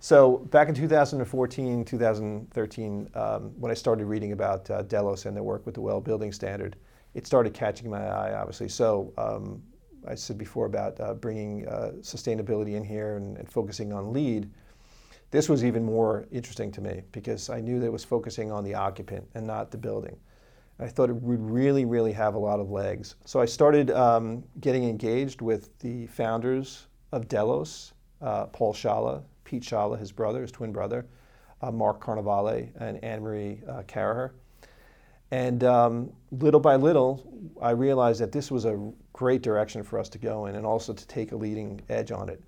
So 0.00 0.38
back 0.50 0.68
in 0.68 0.74
2014, 0.74 1.84
2013, 1.84 3.10
um, 3.14 3.42
when 3.58 3.70
I 3.72 3.74
started 3.74 4.04
reading 4.04 4.32
about 4.32 4.70
uh, 4.70 4.82
Delos 4.82 5.26
and 5.26 5.36
their 5.36 5.42
work 5.42 5.66
with 5.66 5.74
the 5.74 5.80
Well 5.80 6.00
Building 6.00 6.30
Standard, 6.30 6.76
it 7.14 7.26
started 7.26 7.52
catching 7.52 7.90
my 7.90 8.06
eye, 8.06 8.34
obviously. 8.34 8.68
So 8.68 9.12
um, 9.18 9.60
I 10.06 10.14
said 10.14 10.38
before 10.38 10.66
about 10.66 11.00
uh, 11.00 11.14
bringing 11.14 11.66
uh, 11.66 11.92
sustainability 12.00 12.74
in 12.76 12.84
here 12.84 13.16
and, 13.16 13.36
and, 13.38 13.50
focusing 13.50 13.92
on 13.92 14.12
LEED. 14.12 14.48
This 15.32 15.48
was 15.48 15.64
even 15.64 15.84
more 15.84 16.26
interesting 16.30 16.70
to 16.72 16.80
me 16.80 17.02
because 17.10 17.50
I 17.50 17.60
knew 17.60 17.80
that 17.80 17.86
it 17.86 17.92
was 17.92 18.04
focusing 18.04 18.52
on 18.52 18.62
the 18.62 18.74
occupant 18.74 19.28
and 19.34 19.46
not 19.46 19.72
the 19.72 19.78
building. 19.78 20.16
I 20.78 20.86
thought 20.86 21.10
it 21.10 21.16
would 21.16 21.40
really, 21.40 21.84
really 21.84 22.12
have 22.12 22.36
a 22.36 22.38
lot 22.38 22.60
of 22.60 22.70
legs. 22.70 23.16
So 23.24 23.40
I 23.40 23.46
started 23.46 23.90
um, 23.90 24.44
getting 24.60 24.84
engaged 24.84 25.42
with 25.42 25.76
the 25.80 26.06
founders 26.06 26.86
of 27.10 27.26
Delos, 27.26 27.94
uh, 28.22 28.46
Paul 28.46 28.72
Scialla, 28.72 29.24
Pete 29.48 29.62
Scialla, 29.62 29.98
his 29.98 30.12
brother, 30.12 30.42
his 30.42 30.52
twin 30.52 30.72
brother, 30.72 31.06
uh, 31.62 31.72
Mark 31.72 32.04
Carnevale, 32.04 32.68
and 32.78 33.02
Anne 33.02 33.22
Marie 33.22 33.62
uh. 33.66 34.28
And 35.30 35.64
um, 35.64 36.12
little 36.30 36.60
by 36.60 36.76
little, 36.76 37.26
I 37.60 37.70
realized 37.70 38.20
that 38.20 38.30
this 38.30 38.50
was 38.50 38.66
a 38.66 38.92
great 39.14 39.40
direction 39.40 39.82
for 39.82 39.98
us 39.98 40.10
to 40.10 40.18
go 40.18 40.46
in 40.46 40.54
and 40.54 40.66
also 40.66 40.92
to 40.92 41.06
take 41.06 41.32
a 41.32 41.36
leading 41.36 41.80
edge 41.88 42.12
on 42.12 42.28
it. 42.28 42.42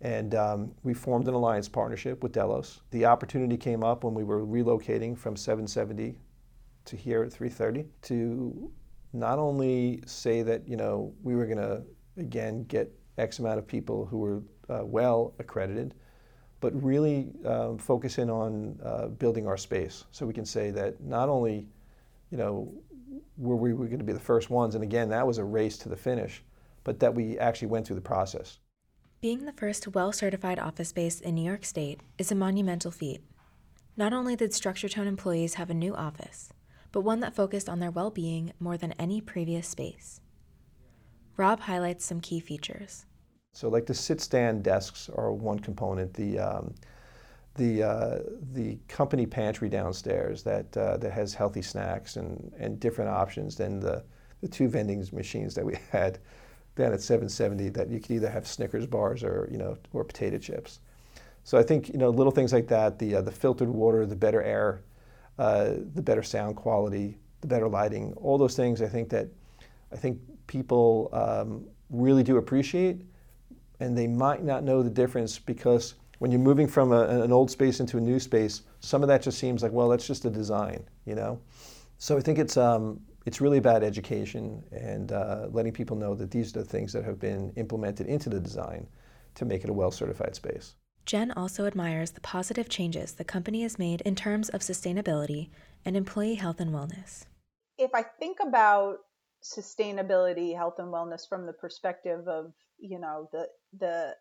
And 0.00 0.34
um, 0.34 0.72
we 0.82 0.94
formed 0.94 1.28
an 1.28 1.34
alliance 1.34 1.68
partnership 1.68 2.22
with 2.22 2.32
Delos. 2.32 2.80
The 2.90 3.04
opportunity 3.04 3.58
came 3.58 3.84
up 3.84 4.02
when 4.02 4.14
we 4.14 4.24
were 4.24 4.46
relocating 4.46 5.16
from 5.16 5.36
770 5.36 6.16
to 6.86 6.96
here 6.96 7.22
at 7.22 7.32
330 7.32 7.86
to 8.02 8.72
not 9.12 9.38
only 9.38 10.02
say 10.06 10.42
that, 10.42 10.66
you 10.66 10.78
know, 10.78 11.12
we 11.22 11.36
were 11.36 11.44
going 11.44 11.58
to, 11.58 11.82
again, 12.16 12.64
get 12.64 12.90
X 13.18 13.40
amount 13.40 13.58
of 13.58 13.66
people 13.66 14.06
who 14.06 14.18
were 14.18 14.42
uh, 14.70 14.84
well 14.84 15.34
accredited, 15.38 15.94
but 16.60 16.72
really 16.82 17.32
um, 17.44 17.78
focus 17.78 18.18
in 18.18 18.30
on 18.30 18.78
uh, 18.84 19.08
building 19.08 19.46
our 19.46 19.56
space. 19.56 20.04
So 20.10 20.26
we 20.26 20.34
can 20.34 20.44
say 20.44 20.70
that 20.70 21.00
not 21.02 21.28
only 21.28 21.66
you 22.30 22.38
know 22.38 22.72
were 23.36 23.56
we 23.56 23.72
were 23.72 23.86
going 23.86 23.98
to 23.98 24.04
be 24.04 24.12
the 24.12 24.20
first 24.20 24.50
ones 24.50 24.74
and 24.74 24.84
again 24.84 25.08
that 25.08 25.26
was 25.26 25.38
a 25.38 25.44
race 25.44 25.76
to 25.78 25.88
the 25.88 25.96
finish 25.96 26.44
but 26.84 27.00
that 27.00 27.14
we 27.14 27.38
actually 27.38 27.68
went 27.68 27.86
through 27.86 27.96
the 27.96 28.02
process. 28.02 28.58
Being 29.20 29.44
the 29.44 29.52
first 29.52 29.88
well 29.88 30.12
certified 30.12 30.58
office 30.58 30.88
space 30.88 31.20
in 31.20 31.34
new 31.34 31.44
york 31.44 31.64
state 31.64 32.00
is 32.18 32.30
a 32.30 32.34
monumental 32.34 32.90
feat. 32.90 33.22
Not 33.96 34.12
only 34.12 34.36
did 34.36 34.52
StructureTone 34.52 35.06
employees 35.06 35.54
have 35.54 35.70
a 35.70 35.74
new 35.74 35.94
office 35.94 36.52
but 36.92 37.02
one 37.02 37.20
that 37.20 37.34
focused 37.34 37.68
on 37.68 37.78
their 37.78 37.90
well-being 37.90 38.52
more 38.58 38.76
than 38.76 38.92
any 38.92 39.20
previous 39.20 39.68
space. 39.68 40.20
Rob 41.36 41.60
highlights 41.60 42.04
some 42.04 42.20
key 42.20 42.40
features 42.40 43.06
so 43.60 43.68
like 43.68 43.84
the 43.84 43.94
sit-stand 43.94 44.62
desks 44.62 45.10
are 45.14 45.32
one 45.32 45.58
component. 45.58 46.14
The 46.14 46.38
um, 46.38 46.74
the 47.56 47.82
uh, 47.82 48.18
the 48.52 48.78
company 48.88 49.26
pantry 49.26 49.68
downstairs 49.68 50.42
that 50.44 50.74
uh, 50.76 50.96
that 50.96 51.12
has 51.12 51.34
healthy 51.34 51.60
snacks 51.60 52.16
and, 52.16 52.52
and 52.58 52.80
different 52.80 53.10
options 53.10 53.56
than 53.56 53.78
the 53.78 54.02
the 54.40 54.48
two 54.48 54.68
vending 54.68 55.06
machines 55.12 55.54
that 55.54 55.64
we 55.66 55.76
had 55.90 56.18
down 56.76 56.94
at 56.94 57.02
770 57.02 57.68
that 57.70 57.90
you 57.90 58.00
could 58.00 58.12
either 58.12 58.30
have 58.30 58.46
Snickers 58.46 58.86
bars 58.86 59.22
or 59.22 59.46
you 59.50 59.58
know 59.58 59.76
or 59.92 60.04
potato 60.04 60.38
chips. 60.38 60.80
So 61.44 61.58
I 61.58 61.62
think 61.62 61.88
you 61.88 61.98
know 61.98 62.08
little 62.08 62.32
things 62.32 62.52
like 62.54 62.68
that, 62.68 62.98
the 62.98 63.16
uh, 63.16 63.20
the 63.22 63.32
filtered 63.32 63.68
water, 63.68 64.06
the 64.06 64.16
better 64.16 64.42
air, 64.42 64.80
uh, 65.38 65.72
the 65.94 66.02
better 66.02 66.22
sound 66.22 66.56
quality, 66.56 67.18
the 67.40 67.48
better 67.48 67.68
lighting, 67.68 68.14
all 68.14 68.38
those 68.38 68.56
things 68.56 68.80
I 68.80 68.88
think 68.88 69.10
that 69.10 69.28
I 69.92 69.96
think 69.96 70.18
people 70.46 71.10
um, 71.12 71.66
really 71.90 72.22
do 72.22 72.36
appreciate 72.36 73.04
and 73.80 73.96
they 73.96 74.06
might 74.06 74.44
not 74.44 74.62
know 74.62 74.82
the 74.82 74.90
difference 74.90 75.38
because 75.38 75.94
when 76.18 76.30
you're 76.30 76.40
moving 76.40 76.68
from 76.68 76.92
a, 76.92 77.22
an 77.22 77.32
old 77.32 77.50
space 77.50 77.80
into 77.80 77.96
a 77.96 78.00
new 78.00 78.20
space, 78.20 78.62
some 78.80 79.02
of 79.02 79.08
that 79.08 79.22
just 79.22 79.38
seems 79.38 79.62
like, 79.62 79.72
well, 79.72 79.88
that's 79.88 80.06
just 80.06 80.24
a 80.26 80.30
design, 80.30 80.84
you 81.06 81.14
know? 81.14 81.40
So 81.96 82.16
I 82.16 82.20
think 82.20 82.38
it's, 82.38 82.56
um, 82.56 83.00
it's 83.26 83.40
really 83.40 83.58
about 83.58 83.82
education 83.82 84.62
and 84.70 85.12
uh, 85.12 85.48
letting 85.50 85.72
people 85.72 85.96
know 85.96 86.14
that 86.14 86.30
these 86.30 86.54
are 86.54 86.60
the 86.60 86.64
things 86.64 86.92
that 86.92 87.04
have 87.04 87.18
been 87.18 87.52
implemented 87.56 88.06
into 88.06 88.28
the 88.28 88.40
design 88.40 88.86
to 89.34 89.44
make 89.44 89.64
it 89.64 89.70
a 89.70 89.72
well 89.72 89.90
certified 89.90 90.34
space. 90.34 90.74
Jen 91.06 91.32
also 91.32 91.66
admires 91.66 92.12
the 92.12 92.20
positive 92.20 92.68
changes 92.68 93.12
the 93.12 93.24
company 93.24 93.62
has 93.62 93.78
made 93.78 94.02
in 94.02 94.14
terms 94.14 94.48
of 94.50 94.60
sustainability 94.60 95.48
and 95.84 95.96
employee 95.96 96.34
health 96.34 96.60
and 96.60 96.72
wellness. 96.72 97.24
If 97.78 97.94
I 97.94 98.02
think 98.02 98.38
about 98.46 98.98
sustainability, 99.42 100.54
health 100.54 100.74
and 100.78 100.92
wellness 100.92 101.26
from 101.28 101.46
the 101.46 101.52
perspective 101.52 102.28
of, 102.28 102.52
you 102.80 102.98
know, 102.98 103.28
the 103.32 103.46
the 103.78 104.14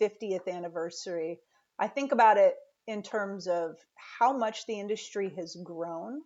50th 0.00 0.48
anniversary, 0.48 1.40
I 1.78 1.88
think 1.88 2.12
about 2.12 2.38
it 2.38 2.54
in 2.86 3.02
terms 3.02 3.46
of 3.46 3.76
how 4.18 4.36
much 4.36 4.66
the 4.66 4.78
industry 4.78 5.32
has 5.36 5.56
grown. 5.62 6.20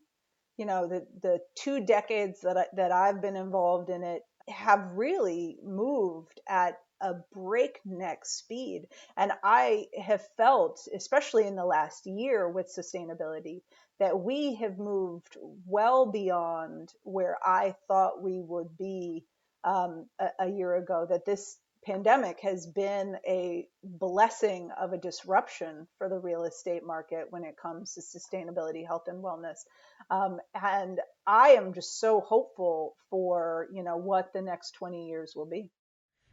You 0.56 0.66
know, 0.66 0.86
the 0.86 1.06
the 1.22 1.40
two 1.54 1.84
decades 1.84 2.40
that 2.42 2.56
I, 2.56 2.66
that 2.76 2.92
I've 2.92 3.20
been 3.20 3.36
involved 3.36 3.90
in 3.90 4.02
it 4.02 4.22
have 4.48 4.92
really 4.94 5.58
moved 5.62 6.40
at 6.48 6.78
a 7.00 7.14
breakneck 7.32 8.24
speed. 8.24 8.86
And 9.16 9.32
I 9.42 9.86
have 10.02 10.26
felt, 10.36 10.80
especially 10.94 11.46
in 11.46 11.56
the 11.56 11.64
last 11.64 12.06
year 12.06 12.48
with 12.48 12.74
sustainability, 12.74 13.60
that 13.98 14.18
we 14.18 14.54
have 14.56 14.78
moved 14.78 15.36
well 15.66 16.06
beyond 16.06 16.92
where 17.02 17.36
I 17.44 17.74
thought 17.88 18.22
we 18.22 18.40
would 18.40 18.76
be 18.78 19.24
um, 19.64 20.06
a, 20.18 20.28
a 20.40 20.48
year 20.50 20.76
ago. 20.76 21.06
That 21.08 21.24
this 21.24 21.58
pandemic 21.86 22.40
has 22.40 22.66
been 22.66 23.16
a 23.26 23.68
blessing 23.84 24.70
of 24.78 24.92
a 24.92 24.98
disruption 24.98 25.86
for 25.96 26.08
the 26.08 26.18
real 26.18 26.44
estate 26.44 26.84
market 26.84 27.26
when 27.30 27.44
it 27.44 27.56
comes 27.56 27.94
to 27.94 28.00
sustainability, 28.00 28.84
health, 28.84 29.04
and 29.06 29.22
wellness. 29.22 29.60
Um, 30.10 30.38
and 30.60 31.00
I 31.26 31.50
am 31.50 31.72
just 31.72 32.00
so 32.00 32.20
hopeful 32.20 32.96
for 33.08 33.68
you 33.72 33.84
know 33.84 33.96
what 33.96 34.32
the 34.32 34.42
next 34.42 34.72
20 34.72 35.06
years 35.06 35.34
will 35.36 35.46
be. 35.46 35.70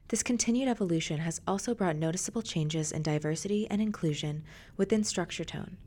This 0.09 0.23
continued 0.23 0.67
evolution 0.67 1.19
has 1.19 1.39
also 1.47 1.73
brought 1.73 1.95
noticeable 1.95 2.41
changes 2.41 2.91
in 2.91 3.03
diversity 3.03 3.67
and 3.69 3.81
inclusion 3.81 4.43
within 4.75 5.01
StructureTone 5.01 5.77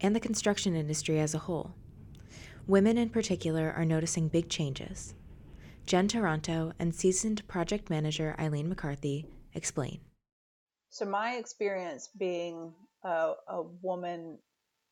and 0.00 0.16
the 0.16 0.20
construction 0.20 0.74
industry 0.74 1.20
as 1.20 1.34
a 1.34 1.38
whole. 1.38 1.74
Women 2.66 2.98
in 2.98 3.10
particular 3.10 3.72
are 3.76 3.84
noticing 3.84 4.28
big 4.28 4.48
changes. 4.48 5.14
Jen 5.86 6.08
Taranto 6.08 6.72
and 6.78 6.94
seasoned 6.94 7.46
project 7.48 7.90
manager 7.90 8.36
Eileen 8.38 8.68
McCarthy 8.68 9.26
explain. 9.54 10.00
So, 10.90 11.04
my 11.04 11.36
experience 11.36 12.08
being 12.18 12.72
a, 13.04 13.32
a 13.48 13.62
woman 13.82 14.38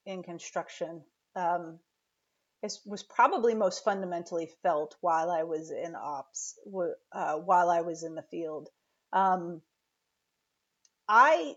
in 0.06 0.22
construction 0.22 1.02
um, 1.36 1.78
was 2.62 3.02
probably 3.02 3.54
most 3.54 3.84
fundamentally 3.84 4.50
felt 4.62 4.96
while 5.00 5.30
I 5.30 5.44
was 5.44 5.70
in 5.70 5.94
ops, 5.94 6.58
uh, 7.12 7.36
while 7.36 7.70
I 7.70 7.82
was 7.82 8.02
in 8.02 8.14
the 8.14 8.24
field. 8.30 8.68
Um, 9.12 9.62
I 11.08 11.56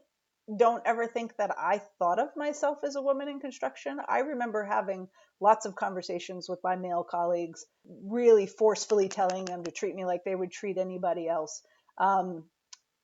don't 0.58 0.84
ever 0.86 1.08
think 1.08 1.36
that 1.38 1.52
I 1.58 1.82
thought 2.00 2.20
of 2.20 2.30
myself 2.36 2.80
as 2.84 2.96
a 2.96 3.02
woman 3.02 3.28
in 3.28 3.40
construction. 3.40 4.00
I 4.08 4.20
remember 4.20 4.64
having 4.64 5.08
lots 5.40 5.66
of 5.66 5.76
conversations 5.76 6.50
with 6.50 6.60
my 6.64 6.76
male 6.76 7.04
colleagues, 7.04 7.66
really 7.86 8.48
forcefully 8.48 9.08
telling 9.08 9.46
them 9.46 9.64
to 9.64 9.72
treat 9.72 9.96
me 9.96 10.06
like 10.06 10.24
they 10.24 10.36
would 10.36 10.52
treat 10.52 10.78
anybody 10.78 11.28
else. 11.28 11.62
Um, 11.98 12.46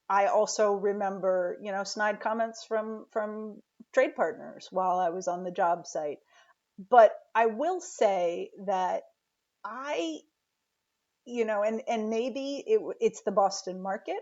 I 0.09 0.27
also 0.27 0.71
remember, 0.73 1.57
you 1.61 1.71
know, 1.71 1.83
snide 1.83 2.19
comments 2.21 2.63
from 2.63 3.05
from 3.11 3.61
trade 3.93 4.15
partners 4.15 4.67
while 4.71 4.99
I 4.99 5.09
was 5.09 5.27
on 5.27 5.43
the 5.43 5.51
job 5.51 5.85
site. 5.85 6.19
But 6.89 7.11
I 7.35 7.47
will 7.47 7.81
say 7.81 8.51
that 8.65 9.03
I, 9.65 10.19
you 11.25 11.45
know, 11.45 11.63
and 11.63 11.81
and 11.87 12.09
maybe 12.09 12.63
it, 12.65 12.79
it's 13.01 13.21
the 13.21 13.31
Boston 13.31 13.81
market, 13.81 14.19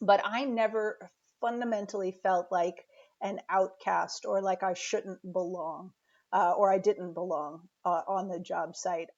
but 0.00 0.20
I 0.24 0.44
never 0.44 0.98
fundamentally 1.40 2.12
felt 2.12 2.48
like 2.50 2.84
an 3.20 3.40
outcast 3.48 4.24
or 4.26 4.40
like 4.40 4.62
I 4.62 4.74
shouldn't 4.74 5.20
belong 5.32 5.92
uh, 6.32 6.52
or 6.56 6.72
I 6.72 6.78
didn't 6.78 7.14
belong 7.14 7.68
uh, 7.84 8.02
on 8.06 8.28
the 8.28 8.38
job 8.38 8.76
site. 8.76 9.08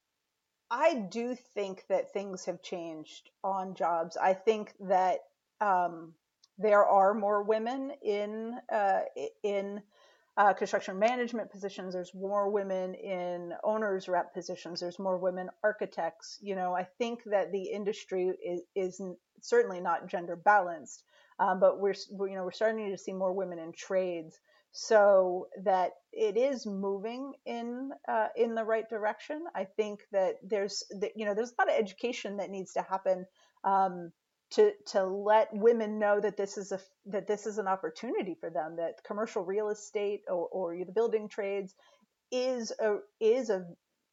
I 0.70 0.94
do 0.94 1.36
think 1.54 1.84
that 1.88 2.12
things 2.12 2.44
have 2.44 2.62
changed 2.62 3.30
on 3.42 3.74
jobs. 3.74 4.16
I 4.16 4.34
think 4.34 4.72
that 4.88 5.18
um, 5.60 6.14
there 6.58 6.86
are 6.86 7.12
more 7.12 7.42
women 7.42 7.92
in 8.02 8.56
uh, 8.72 9.00
in 9.42 9.82
uh, 10.36 10.52
construction 10.52 10.98
management 10.98 11.50
positions. 11.50 11.94
There's 11.94 12.14
more 12.14 12.48
women 12.50 12.94
in 12.94 13.52
owners 13.64 14.08
rep 14.08 14.32
positions. 14.32 14.80
There's 14.80 14.98
more 14.98 15.18
women 15.18 15.50
architects. 15.64 16.38
You 16.40 16.54
know, 16.54 16.74
I 16.74 16.84
think 16.98 17.24
that 17.26 17.50
the 17.50 17.64
industry 17.64 18.32
is, 18.44 18.60
is 18.76 19.02
certainly 19.42 19.80
not 19.80 20.06
gender 20.06 20.36
balanced, 20.36 21.02
um, 21.40 21.60
but 21.60 21.80
we're, 21.80 21.94
you 22.28 22.36
know 22.36 22.44
we're 22.44 22.52
starting 22.52 22.90
to 22.90 22.98
see 22.98 23.12
more 23.12 23.32
women 23.32 23.58
in 23.58 23.72
trades. 23.72 24.38
So 24.72 25.48
that 25.64 25.92
it 26.12 26.36
is 26.36 26.64
moving 26.64 27.32
in 27.44 27.90
uh, 28.08 28.28
in 28.36 28.54
the 28.54 28.64
right 28.64 28.88
direction. 28.88 29.42
I 29.56 29.64
think 29.64 30.00
that 30.12 30.36
there's 30.44 30.84
that, 31.00 31.12
you 31.16 31.26
know 31.26 31.34
there's 31.34 31.50
a 31.58 31.62
lot 31.62 31.72
of 31.72 31.78
education 31.78 32.36
that 32.36 32.50
needs 32.50 32.74
to 32.74 32.82
happen. 32.82 33.26
Um, 33.64 34.12
to 34.52 34.72
to 34.86 35.04
let 35.04 35.48
women 35.52 35.98
know 35.98 36.20
that 36.20 36.36
this 36.36 36.58
is 36.58 36.72
a 36.72 36.80
that 37.06 37.26
this 37.28 37.46
is 37.46 37.58
an 37.58 37.68
opportunity 37.68 38.36
for 38.40 38.50
them 38.50 38.76
that 38.76 39.02
commercial 39.06 39.44
real 39.44 39.68
estate 39.70 40.22
or, 40.28 40.48
or 40.48 40.76
the 40.84 40.92
building 40.92 41.28
trades 41.28 41.74
is 42.32 42.72
a 42.80 42.96
is 43.20 43.50
a 43.50 43.64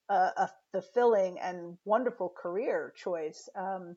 a, 0.10 0.14
a 0.14 0.50
fulfilling 0.72 1.40
and 1.40 1.78
wonderful 1.86 2.30
career 2.30 2.94
choice 2.96 3.50
um, 3.56 3.96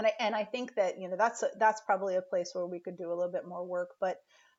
and 0.00 0.06
I, 0.06 0.12
and 0.18 0.34
I 0.34 0.44
think 0.44 0.74
that 0.76 0.98
you 0.98 1.08
know 1.08 1.16
that's 1.16 1.42
a, 1.42 1.48
that's 1.58 1.82
probably 1.82 2.16
a 2.16 2.22
place 2.22 2.50
where 2.54 2.66
we 2.66 2.80
could 2.80 2.96
do 2.96 3.08
a 3.08 3.14
little 3.14 3.30
bit 3.30 3.46
more 3.46 3.64
work 3.66 3.90
but 4.00 4.16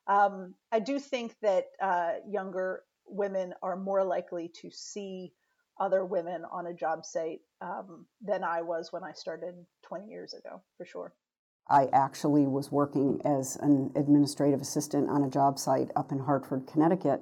um, 0.08 0.56
I 0.72 0.80
do 0.80 1.00
think 1.00 1.36
that 1.42 1.66
uh, 1.82 2.14
younger 2.28 2.84
women 3.08 3.54
are 3.62 3.76
more 3.76 4.04
likely 4.04 4.52
to 4.62 4.70
see 4.72 5.34
other 5.80 6.06
women 6.06 6.44
on 6.52 6.68
a 6.68 6.74
job 6.74 7.06
site 7.06 7.40
um, 7.62 8.06
than 8.22 8.44
I 8.44 8.62
was 8.62 8.92
when 8.92 9.04
I 9.04 9.14
started 9.14 9.56
20 9.84 10.08
years 10.08 10.34
ago, 10.34 10.62
for 10.78 10.86
sure. 10.86 11.14
I 11.70 11.88
actually 11.94 12.46
was 12.46 12.72
working 12.72 13.22
as 13.24 13.56
an 13.58 13.92
administrative 13.96 14.62
assistant 14.62 15.10
on 15.10 15.24
a 15.24 15.30
job 15.30 15.58
site 15.58 15.90
up 15.96 16.12
in 16.12 16.20
Hartford, 16.20 16.68
Connecticut. 16.68 17.22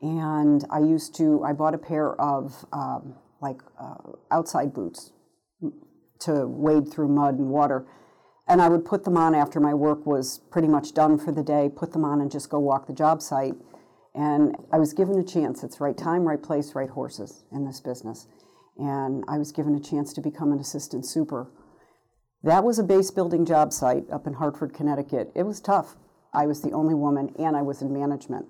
And 0.00 0.64
I 0.70 0.80
used 0.80 1.14
to, 1.16 1.42
I 1.44 1.52
bought 1.52 1.74
a 1.74 1.78
pair 1.78 2.20
of 2.20 2.64
um, 2.72 3.14
like 3.40 3.60
uh, 3.78 4.12
outside 4.30 4.72
boots 4.74 5.12
to 6.20 6.46
wade 6.46 6.90
through 6.90 7.08
mud 7.08 7.38
and 7.38 7.48
water. 7.48 7.86
And 8.46 8.62
I 8.62 8.68
would 8.68 8.84
put 8.84 9.04
them 9.04 9.16
on 9.16 9.34
after 9.34 9.60
my 9.60 9.74
work 9.74 10.06
was 10.06 10.40
pretty 10.50 10.68
much 10.68 10.94
done 10.94 11.18
for 11.18 11.32
the 11.32 11.42
day, 11.42 11.70
put 11.74 11.92
them 11.92 12.04
on 12.04 12.20
and 12.20 12.30
just 12.30 12.48
go 12.48 12.58
walk 12.58 12.86
the 12.86 12.94
job 12.94 13.20
site. 13.20 13.54
And 14.14 14.56
I 14.72 14.78
was 14.78 14.94
given 14.94 15.18
a 15.18 15.24
chance. 15.24 15.62
It's 15.62 15.80
right 15.80 15.96
time, 15.96 16.26
right 16.26 16.42
place, 16.42 16.74
right 16.74 16.88
horses 16.88 17.44
in 17.52 17.66
this 17.66 17.80
business. 17.80 18.26
And 18.78 19.24
I 19.28 19.38
was 19.38 19.52
given 19.52 19.74
a 19.74 19.80
chance 19.80 20.12
to 20.14 20.20
become 20.20 20.52
an 20.52 20.60
assistant 20.60 21.04
super. 21.04 21.50
That 22.42 22.64
was 22.64 22.78
a 22.78 22.84
base 22.84 23.10
building 23.10 23.44
job 23.44 23.72
site 23.72 24.08
up 24.10 24.26
in 24.26 24.34
Hartford, 24.34 24.72
Connecticut. 24.72 25.32
It 25.34 25.42
was 25.42 25.60
tough. 25.60 25.96
I 26.32 26.46
was 26.46 26.62
the 26.62 26.72
only 26.72 26.94
woman 26.94 27.34
and 27.38 27.56
I 27.56 27.62
was 27.62 27.82
in 27.82 27.92
management. 27.92 28.46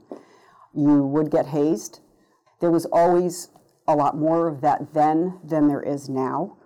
You 0.75 1.03
would 1.03 1.31
get 1.31 1.47
hazed. 1.47 2.01
There 2.61 2.71
was 2.71 2.85
always 2.87 3.49
a 3.87 3.97
lot 3.97 4.17
more 4.17 4.49
of 4.49 4.61
that 4.61 4.93
then 4.93 5.41
than 5.43 5.69
there 5.69 5.83
is 5.83 6.09
now. 6.09 6.58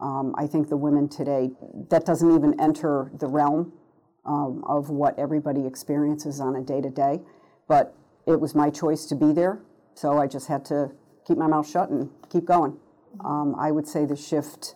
Um, 0.00 0.34
I 0.38 0.46
think 0.46 0.68
the 0.68 0.76
women 0.76 1.08
today, 1.08 1.50
that 1.90 2.04
doesn't 2.04 2.34
even 2.34 2.58
enter 2.60 3.10
the 3.18 3.26
realm 3.26 3.72
um, 4.24 4.62
of 4.66 4.90
what 4.90 5.18
everybody 5.18 5.66
experiences 5.66 6.40
on 6.40 6.56
a 6.56 6.60
day 6.60 6.80
to 6.80 6.90
day. 6.90 7.20
But 7.66 7.94
it 8.26 8.40
was 8.40 8.54
my 8.54 8.70
choice 8.70 9.06
to 9.06 9.14
be 9.14 9.32
there, 9.32 9.60
so 9.94 10.18
I 10.18 10.26
just 10.26 10.48
had 10.48 10.64
to 10.66 10.92
keep 11.26 11.38
my 11.38 11.46
mouth 11.46 11.68
shut 11.68 11.90
and 11.90 12.10
keep 12.30 12.44
going. 12.44 12.76
Um, 13.24 13.54
I 13.58 13.70
would 13.70 13.86
say 13.86 14.04
the 14.04 14.16
shift 14.16 14.74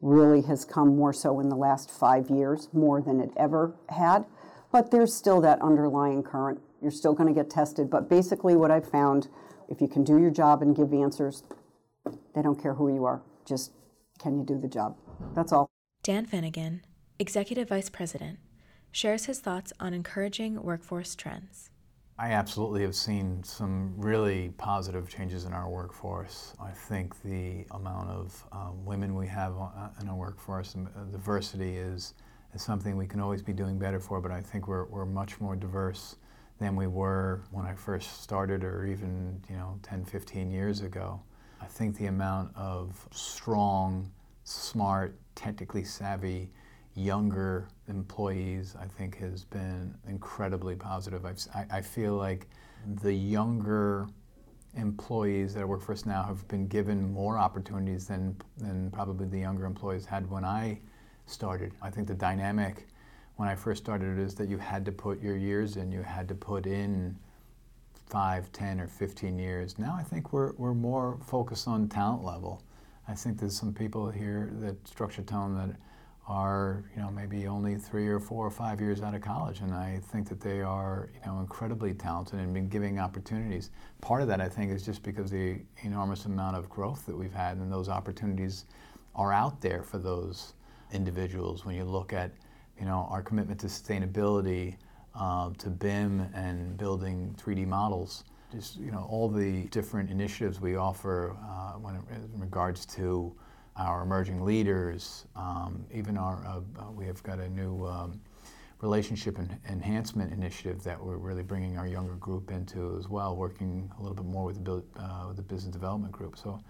really 0.00 0.42
has 0.42 0.64
come 0.64 0.96
more 0.96 1.12
so 1.12 1.40
in 1.40 1.48
the 1.48 1.56
last 1.56 1.90
five 1.90 2.28
years, 2.30 2.68
more 2.72 3.00
than 3.00 3.20
it 3.20 3.30
ever 3.36 3.74
had. 3.88 4.26
But 4.70 4.90
there's 4.90 5.14
still 5.14 5.40
that 5.40 5.60
underlying 5.62 6.22
current. 6.22 6.60
You're 6.82 6.90
still 6.90 7.14
going 7.14 7.32
to 7.32 7.34
get 7.34 7.50
tested. 7.50 7.88
But 7.90 8.08
basically, 8.08 8.54
what 8.54 8.70
I've 8.70 8.88
found 8.88 9.28
if 9.68 9.80
you 9.80 9.88
can 9.88 10.02
do 10.02 10.18
your 10.18 10.30
job 10.30 10.62
and 10.62 10.74
give 10.74 10.92
answers, 10.92 11.44
they 12.34 12.42
don't 12.42 12.60
care 12.60 12.74
who 12.74 12.92
you 12.92 13.04
are. 13.04 13.22
Just 13.46 13.72
can 14.18 14.38
you 14.38 14.44
do 14.44 14.58
the 14.58 14.68
job? 14.68 14.96
That's 15.34 15.52
all. 15.52 15.70
Dan 16.02 16.26
Finnegan, 16.26 16.82
Executive 17.18 17.68
Vice 17.68 17.90
President, 17.90 18.38
shares 18.92 19.26
his 19.26 19.40
thoughts 19.40 19.72
on 19.80 19.94
encouraging 19.94 20.62
workforce 20.62 21.14
trends. 21.14 21.70
I 22.20 22.32
absolutely 22.32 22.82
have 22.82 22.96
seen 22.96 23.44
some 23.44 23.94
really 23.96 24.48
positive 24.58 25.08
changes 25.08 25.44
in 25.44 25.52
our 25.52 25.68
workforce. 25.68 26.52
I 26.60 26.70
think 26.70 27.14
the 27.22 27.64
amount 27.70 28.10
of 28.10 28.44
um, 28.50 28.84
women 28.84 29.14
we 29.14 29.28
have 29.28 29.56
uh, 29.56 29.90
in 30.00 30.08
our 30.08 30.16
workforce 30.16 30.74
and 30.74 30.88
uh, 30.88 31.04
diversity 31.12 31.76
is, 31.76 32.14
is 32.54 32.62
something 32.62 32.96
we 32.96 33.06
can 33.06 33.20
always 33.20 33.40
be 33.40 33.52
doing 33.52 33.78
better 33.78 34.00
for, 34.00 34.20
but 34.20 34.32
I 34.32 34.40
think 34.40 34.66
we're, 34.66 34.86
we're 34.86 35.06
much 35.06 35.40
more 35.40 35.54
diverse 35.54 36.16
than 36.58 36.74
we 36.74 36.88
were 36.88 37.42
when 37.52 37.66
I 37.66 37.74
first 37.74 38.20
started 38.20 38.64
or 38.64 38.84
even, 38.84 39.40
you 39.48 39.56
know, 39.56 39.78
10, 39.84 40.04
15 40.04 40.50
years 40.50 40.80
ago. 40.80 41.20
I 41.60 41.66
think 41.66 41.96
the 41.96 42.06
amount 42.06 42.54
of 42.56 43.08
strong, 43.10 44.10
smart, 44.44 45.18
technically 45.34 45.84
savvy 45.84 46.50
younger 46.94 47.68
employees, 47.88 48.74
I 48.80 48.86
think, 48.86 49.18
has 49.18 49.44
been 49.44 49.94
incredibly 50.08 50.74
positive. 50.74 51.24
I've, 51.24 51.38
I, 51.54 51.78
I 51.78 51.80
feel 51.80 52.14
like 52.14 52.48
the 53.02 53.12
younger 53.12 54.08
employees 54.74 55.54
that 55.54 55.66
work 55.66 55.82
for 55.82 55.92
us 55.92 56.06
now 56.06 56.22
have 56.22 56.46
been 56.48 56.66
given 56.66 57.12
more 57.12 57.38
opportunities 57.38 58.06
than, 58.06 58.36
than 58.58 58.90
probably 58.90 59.26
the 59.26 59.38
younger 59.38 59.64
employees 59.64 60.04
had 60.04 60.28
when 60.28 60.44
I 60.44 60.80
started. 61.26 61.72
I 61.82 61.90
think 61.90 62.08
the 62.08 62.14
dynamic 62.14 62.86
when 63.36 63.48
I 63.48 63.54
first 63.54 63.84
started 63.84 64.18
is 64.18 64.34
that 64.34 64.48
you 64.48 64.58
had 64.58 64.84
to 64.86 64.92
put 64.92 65.22
your 65.22 65.36
years 65.36 65.76
in, 65.76 65.92
you 65.92 66.02
had 66.02 66.26
to 66.28 66.34
put 66.34 66.66
in 66.66 67.16
five, 68.08 68.50
ten, 68.52 68.80
or 68.80 68.88
15 68.88 69.38
years. 69.38 69.78
Now 69.78 69.96
I 69.98 70.02
think 70.02 70.32
we're, 70.32 70.52
we're 70.52 70.74
more 70.74 71.18
focused 71.26 71.68
on 71.68 71.88
talent 71.88 72.24
level. 72.24 72.62
I 73.06 73.14
think 73.14 73.38
there's 73.38 73.56
some 73.56 73.72
people 73.72 74.10
here 74.10 74.50
that 74.60 74.86
Structure 74.86 75.22
Tone 75.22 75.54
that 75.56 75.76
are 76.28 76.84
you 76.94 77.00
know 77.00 77.10
maybe 77.10 77.46
only 77.46 77.76
three 77.76 78.06
or 78.06 78.20
four 78.20 78.46
or 78.46 78.50
five 78.50 78.80
years 78.80 79.00
out 79.00 79.14
of 79.14 79.22
college, 79.22 79.60
and 79.60 79.72
I 79.72 80.00
think 80.12 80.28
that 80.28 80.40
they 80.40 80.60
are 80.60 81.08
you 81.14 81.20
know 81.24 81.40
incredibly 81.40 81.94
talented 81.94 82.38
and 82.38 82.52
been 82.52 82.68
giving 82.68 82.98
opportunities. 82.98 83.70
Part 84.02 84.20
of 84.20 84.28
that 84.28 84.40
I 84.40 84.48
think 84.48 84.70
is 84.70 84.84
just 84.84 85.02
because 85.02 85.30
the 85.30 85.58
enormous 85.82 86.26
amount 86.26 86.56
of 86.56 86.68
growth 86.68 87.06
that 87.06 87.16
we've 87.16 87.32
had, 87.32 87.56
and 87.56 87.72
those 87.72 87.88
opportunities 87.88 88.66
are 89.14 89.32
out 89.32 89.60
there 89.62 89.82
for 89.82 89.98
those 89.98 90.52
individuals. 90.92 91.64
When 91.64 91.74
you 91.74 91.84
look 91.84 92.12
at 92.12 92.32
you 92.78 92.84
know 92.84 93.08
our 93.10 93.22
commitment 93.22 93.58
to 93.60 93.66
sustainability, 93.66 94.76
uh, 95.14 95.50
to 95.58 95.70
BIM 95.70 96.20
and 96.34 96.76
building 96.76 97.34
3D 97.38 97.66
models, 97.66 98.24
just 98.52 98.76
you 98.78 98.90
know 98.90 99.06
all 99.10 99.28
the 99.28 99.64
different 99.64 100.10
initiatives 100.10 100.60
we 100.60 100.76
offer 100.76 101.36
uh, 101.42 101.72
when 101.78 101.96
it, 101.96 102.02
in 102.34 102.40
regards 102.40 102.86
to 102.86 103.34
our 103.78 104.02
emerging 104.02 104.44
leaders, 104.44 105.26
um, 105.36 105.84
even 105.92 106.18
our, 106.18 106.44
uh, 106.46 106.60
uh, 106.80 106.90
we 106.90 107.06
have 107.06 107.22
got 107.22 107.38
a 107.38 107.48
new 107.48 107.86
um, 107.86 108.20
relationship 108.80 109.38
en- 109.38 109.58
enhancement 109.68 110.32
initiative 110.32 110.82
that 110.82 111.02
we're 111.02 111.16
really 111.16 111.42
bringing 111.42 111.78
our 111.78 111.86
younger 111.86 112.14
group 112.14 112.50
into 112.50 112.96
as 112.98 113.08
well, 113.08 113.36
working 113.36 113.90
a 113.98 114.02
little 114.02 114.16
bit 114.16 114.24
more 114.24 114.44
with 114.44 114.64
the, 114.64 114.82
uh, 114.98 115.26
with 115.28 115.36
the 115.36 115.42
business 115.42 115.72
development 115.72 116.12
group. 116.12 116.36
So 116.36 116.60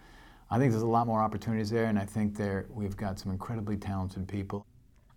I 0.51 0.59
think 0.59 0.71
there's 0.71 0.83
a 0.83 0.87
lot 0.87 1.07
more 1.07 1.23
opportunities 1.23 1.71
there, 1.71 1.87
and 1.87 1.99
I 1.99 2.05
think 2.05 2.37
there 2.37 2.67
we've 2.71 2.97
got 2.97 3.19
some 3.19 3.33
incredibly 3.33 3.77
talented 3.77 4.29
people. 4.29 4.67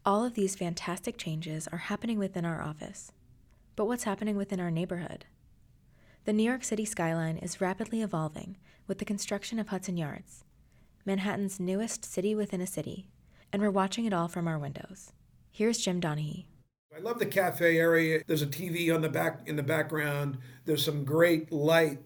All 0.04 0.26
of 0.26 0.34
these 0.34 0.56
fantastic 0.56 1.16
changes 1.16 1.68
are 1.68 1.78
happening 1.78 2.18
within 2.18 2.44
our 2.44 2.60
office. 2.60 3.12
But 3.76 3.86
what's 3.86 4.06
happening 4.06 4.36
within 4.36 4.60
our 4.60 4.72
neighborhood? 4.72 5.26
The 6.26 6.34
New 6.34 6.42
York 6.42 6.64
City 6.64 6.86
skyline 6.86 7.38
is 7.38 7.62
rapidly 7.62 8.02
evolving 8.02 8.58
with 8.88 8.98
the 8.98 9.06
construction 9.06 9.60
of 9.60 9.68
Hudson 9.68 9.98
Yards, 9.98 10.44
Manhattan's 11.06 11.60
newest 11.60 12.04
city 12.04 12.34
within 12.34 12.62
a 12.62 12.68
city, 12.68 13.10
and 13.54 13.62
we're 13.62 13.70
watching 13.70 14.06
it 14.06 14.14
all 14.14 14.28
from 14.28 14.48
our 14.48 14.58
windows. 14.58 15.12
Here's 15.52 15.78
Jim 15.78 16.02
Donaghy. 16.02 16.46
I 16.96 17.00
love 17.00 17.20
the 17.20 17.28
cafe 17.28 17.78
area. 17.78 18.24
There's 18.26 18.42
a 18.42 18.48
TV 18.48 18.94
on 18.94 19.02
the 19.02 19.10
back 19.10 19.42
in 19.46 19.56
the 19.56 19.62
background. 19.62 20.40
There's 20.66 20.84
some 20.84 21.06
great 21.06 21.52
light, 21.52 22.00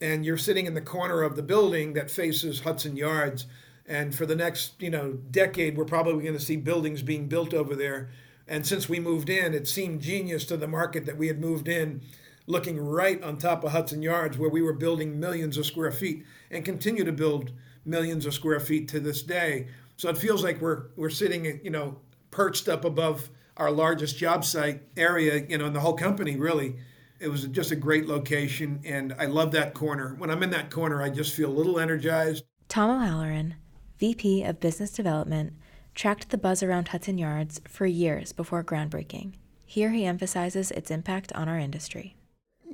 and 0.00 0.24
you're 0.24 0.38
sitting 0.38 0.66
in 0.66 0.74
the 0.74 0.80
corner 0.80 1.22
of 1.22 1.34
the 1.34 1.42
building 1.42 1.94
that 1.94 2.12
faces 2.12 2.60
Hudson 2.60 2.96
Yards. 2.96 3.46
And 3.90 4.14
for 4.14 4.24
the 4.24 4.36
next, 4.36 4.80
you 4.80 4.88
know, 4.88 5.14
decade, 5.32 5.76
we're 5.76 5.84
probably 5.84 6.22
going 6.22 6.38
to 6.38 6.40
see 6.40 6.54
buildings 6.54 7.02
being 7.02 7.26
built 7.26 7.52
over 7.52 7.74
there. 7.74 8.08
And 8.46 8.64
since 8.64 8.88
we 8.88 9.00
moved 9.00 9.28
in, 9.28 9.52
it 9.52 9.66
seemed 9.66 10.00
genius 10.00 10.44
to 10.44 10.56
the 10.56 10.68
market 10.68 11.06
that 11.06 11.16
we 11.16 11.26
had 11.26 11.40
moved 11.40 11.66
in, 11.66 12.00
looking 12.46 12.78
right 12.78 13.20
on 13.20 13.36
top 13.36 13.64
of 13.64 13.72
Hudson 13.72 14.00
Yards, 14.00 14.38
where 14.38 14.48
we 14.48 14.62
were 14.62 14.72
building 14.72 15.18
millions 15.18 15.58
of 15.58 15.66
square 15.66 15.90
feet 15.90 16.24
and 16.52 16.64
continue 16.64 17.02
to 17.02 17.10
build 17.10 17.50
millions 17.84 18.26
of 18.26 18.32
square 18.32 18.60
feet 18.60 18.86
to 18.90 19.00
this 19.00 19.24
day. 19.24 19.66
So 19.96 20.08
it 20.08 20.16
feels 20.16 20.44
like 20.44 20.60
we're 20.60 20.84
we're 20.94 21.10
sitting, 21.10 21.60
you 21.64 21.70
know, 21.70 21.98
perched 22.30 22.68
up 22.68 22.84
above 22.84 23.28
our 23.56 23.72
largest 23.72 24.16
job 24.16 24.44
site 24.44 24.82
area, 24.96 25.44
you 25.48 25.58
know, 25.58 25.66
in 25.66 25.72
the 25.72 25.80
whole 25.80 25.96
company 25.96 26.36
really. 26.36 26.76
It 27.18 27.28
was 27.28 27.44
just 27.48 27.72
a 27.72 27.76
great 27.76 28.06
location 28.06 28.80
and 28.84 29.16
I 29.18 29.26
love 29.26 29.50
that 29.52 29.74
corner. 29.74 30.14
When 30.16 30.30
I'm 30.30 30.44
in 30.44 30.50
that 30.50 30.70
corner, 30.70 31.02
I 31.02 31.10
just 31.10 31.34
feel 31.34 31.50
a 31.50 31.52
little 31.52 31.80
energized. 31.80 32.44
Tom 32.68 33.02
O'Halloran, 33.02 33.56
VP 34.00 34.44
of 34.44 34.60
Business 34.60 34.90
Development, 34.92 35.52
tracked 35.94 36.30
the 36.30 36.38
buzz 36.38 36.62
around 36.62 36.88
Hudson 36.88 37.18
Yards 37.18 37.60
for 37.68 37.84
years 37.84 38.32
before 38.32 38.64
groundbreaking. 38.64 39.34
Here 39.66 39.90
he 39.90 40.06
emphasizes 40.06 40.70
its 40.70 40.90
impact 40.90 41.34
on 41.34 41.50
our 41.50 41.58
industry. 41.58 42.16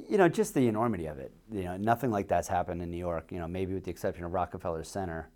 You 0.08 0.18
know, 0.18 0.28
just 0.28 0.54
the 0.54 0.68
enormity 0.68 1.06
of 1.06 1.18
it. 1.18 1.32
You 1.50 1.64
know, 1.64 1.76
nothing 1.78 2.12
like 2.12 2.28
that's 2.28 2.46
happened 2.46 2.80
in 2.80 2.92
New 2.92 2.96
York, 2.96 3.32
you 3.32 3.40
know, 3.40 3.48
maybe 3.48 3.74
with 3.74 3.82
the 3.82 3.90
exception 3.90 4.24
of 4.24 4.34
Rockefeller 4.34 4.84
Center. 4.84 5.28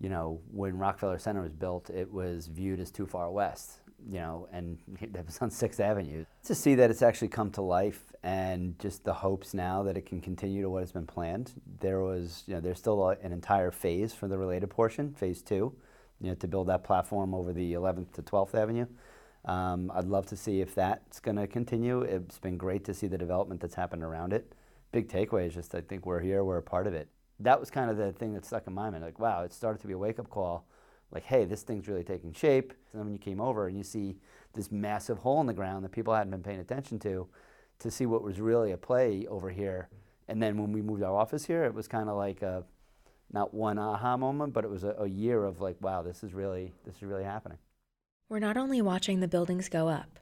You 0.00 0.08
know, 0.08 0.40
when 0.50 0.76
Rockefeller 0.76 1.20
Center 1.20 1.42
was 1.42 1.52
built, 1.52 1.90
it 1.90 2.12
was 2.12 2.48
viewed 2.48 2.80
as 2.80 2.90
too 2.90 3.06
far 3.06 3.30
west, 3.30 3.78
you 4.04 4.18
know, 4.18 4.48
and 4.52 4.78
that 5.12 5.26
was 5.26 5.38
on 5.38 5.50
6th 5.50 5.80
Avenue. 5.80 6.24
To 6.44 6.54
see 6.54 6.74
that 6.76 6.90
it's 6.90 7.02
actually 7.02 7.28
come 7.28 7.50
to 7.52 7.62
life 7.62 8.12
and 8.22 8.78
just 8.78 9.04
the 9.04 9.12
hopes 9.12 9.54
now 9.54 9.82
that 9.84 9.96
it 9.96 10.06
can 10.06 10.20
continue 10.20 10.62
to 10.62 10.70
what 10.70 10.80
has 10.80 10.92
been 10.92 11.06
planned. 11.06 11.52
There 11.80 12.00
was, 12.00 12.44
you 12.46 12.54
know, 12.54 12.60
there's 12.60 12.78
still 12.78 13.08
an 13.08 13.32
entire 13.32 13.70
phase 13.70 14.12
for 14.12 14.28
the 14.28 14.38
related 14.38 14.68
portion, 14.70 15.12
phase 15.14 15.42
two, 15.42 15.74
you 16.20 16.28
know, 16.28 16.34
to 16.34 16.48
build 16.48 16.68
that 16.68 16.84
platform 16.84 17.34
over 17.34 17.52
the 17.52 17.74
11th 17.74 18.12
to 18.14 18.22
12th 18.22 18.54
Avenue. 18.54 18.86
Um, 19.44 19.92
I'd 19.94 20.06
love 20.06 20.26
to 20.26 20.36
see 20.36 20.60
if 20.60 20.74
that's 20.74 21.20
going 21.20 21.36
to 21.36 21.46
continue. 21.46 22.00
It's 22.00 22.38
been 22.38 22.56
great 22.56 22.84
to 22.86 22.94
see 22.94 23.06
the 23.06 23.18
development 23.18 23.60
that's 23.60 23.76
happened 23.76 24.02
around 24.02 24.32
it. 24.32 24.52
Big 24.90 25.08
takeaway 25.08 25.46
is 25.46 25.54
just 25.54 25.74
I 25.74 25.80
think 25.80 26.04
we're 26.04 26.20
here, 26.20 26.42
we're 26.42 26.58
a 26.58 26.62
part 26.62 26.86
of 26.86 26.94
it. 26.94 27.08
That 27.38 27.60
was 27.60 27.70
kind 27.70 27.90
of 27.90 27.96
the 27.96 28.12
thing 28.12 28.34
that 28.34 28.44
stuck 28.44 28.66
in 28.66 28.72
my 28.72 28.90
mind. 28.90 29.04
Like, 29.04 29.20
wow, 29.20 29.42
it 29.42 29.52
started 29.52 29.80
to 29.82 29.86
be 29.86 29.92
a 29.92 29.98
wake 29.98 30.18
up 30.18 30.30
call. 30.30 30.66
Like, 31.10 31.24
hey, 31.24 31.44
this 31.44 31.62
thing's 31.62 31.88
really 31.88 32.04
taking 32.04 32.32
shape. 32.32 32.72
And 32.92 33.00
then 33.00 33.06
when 33.06 33.12
you 33.12 33.18
came 33.18 33.40
over 33.40 33.68
and 33.68 33.76
you 33.76 33.84
see 33.84 34.16
this 34.52 34.70
massive 34.72 35.18
hole 35.18 35.40
in 35.40 35.46
the 35.46 35.54
ground 35.54 35.84
that 35.84 35.92
people 35.92 36.14
hadn't 36.14 36.30
been 36.30 36.42
paying 36.42 36.60
attention 36.60 36.98
to, 37.00 37.28
to 37.78 37.90
see 37.90 38.06
what 38.06 38.22
was 38.22 38.40
really 38.40 38.72
a 38.72 38.76
play 38.76 39.26
over 39.28 39.50
here. 39.50 39.88
And 40.28 40.42
then 40.42 40.58
when 40.58 40.72
we 40.72 40.82
moved 40.82 41.02
our 41.02 41.14
office 41.14 41.44
here, 41.44 41.64
it 41.64 41.74
was 41.74 41.86
kind 41.86 42.08
of 42.08 42.16
like 42.16 42.42
a, 42.42 42.64
not 43.32 43.54
one 43.54 43.78
aha 43.78 44.16
moment, 44.16 44.52
but 44.52 44.64
it 44.64 44.70
was 44.70 44.84
a, 44.84 44.94
a 44.98 45.06
year 45.06 45.44
of 45.44 45.60
like, 45.60 45.76
wow, 45.80 46.02
this 46.02 46.22
is 46.22 46.34
really 46.34 46.72
this 46.84 46.96
is 46.96 47.02
really 47.02 47.24
happening. 47.24 47.58
We're 48.28 48.38
not 48.40 48.56
only 48.56 48.82
watching 48.82 49.20
the 49.20 49.28
buildings 49.28 49.68
go 49.68 49.88
up, 49.88 50.18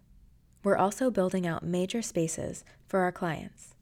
we're 0.62 0.76
also 0.76 1.10
building 1.10 1.46
out 1.46 1.62
major 1.62 2.02
spaces 2.02 2.64
for 2.86 3.00
our 3.00 3.12
clients. 3.12 3.74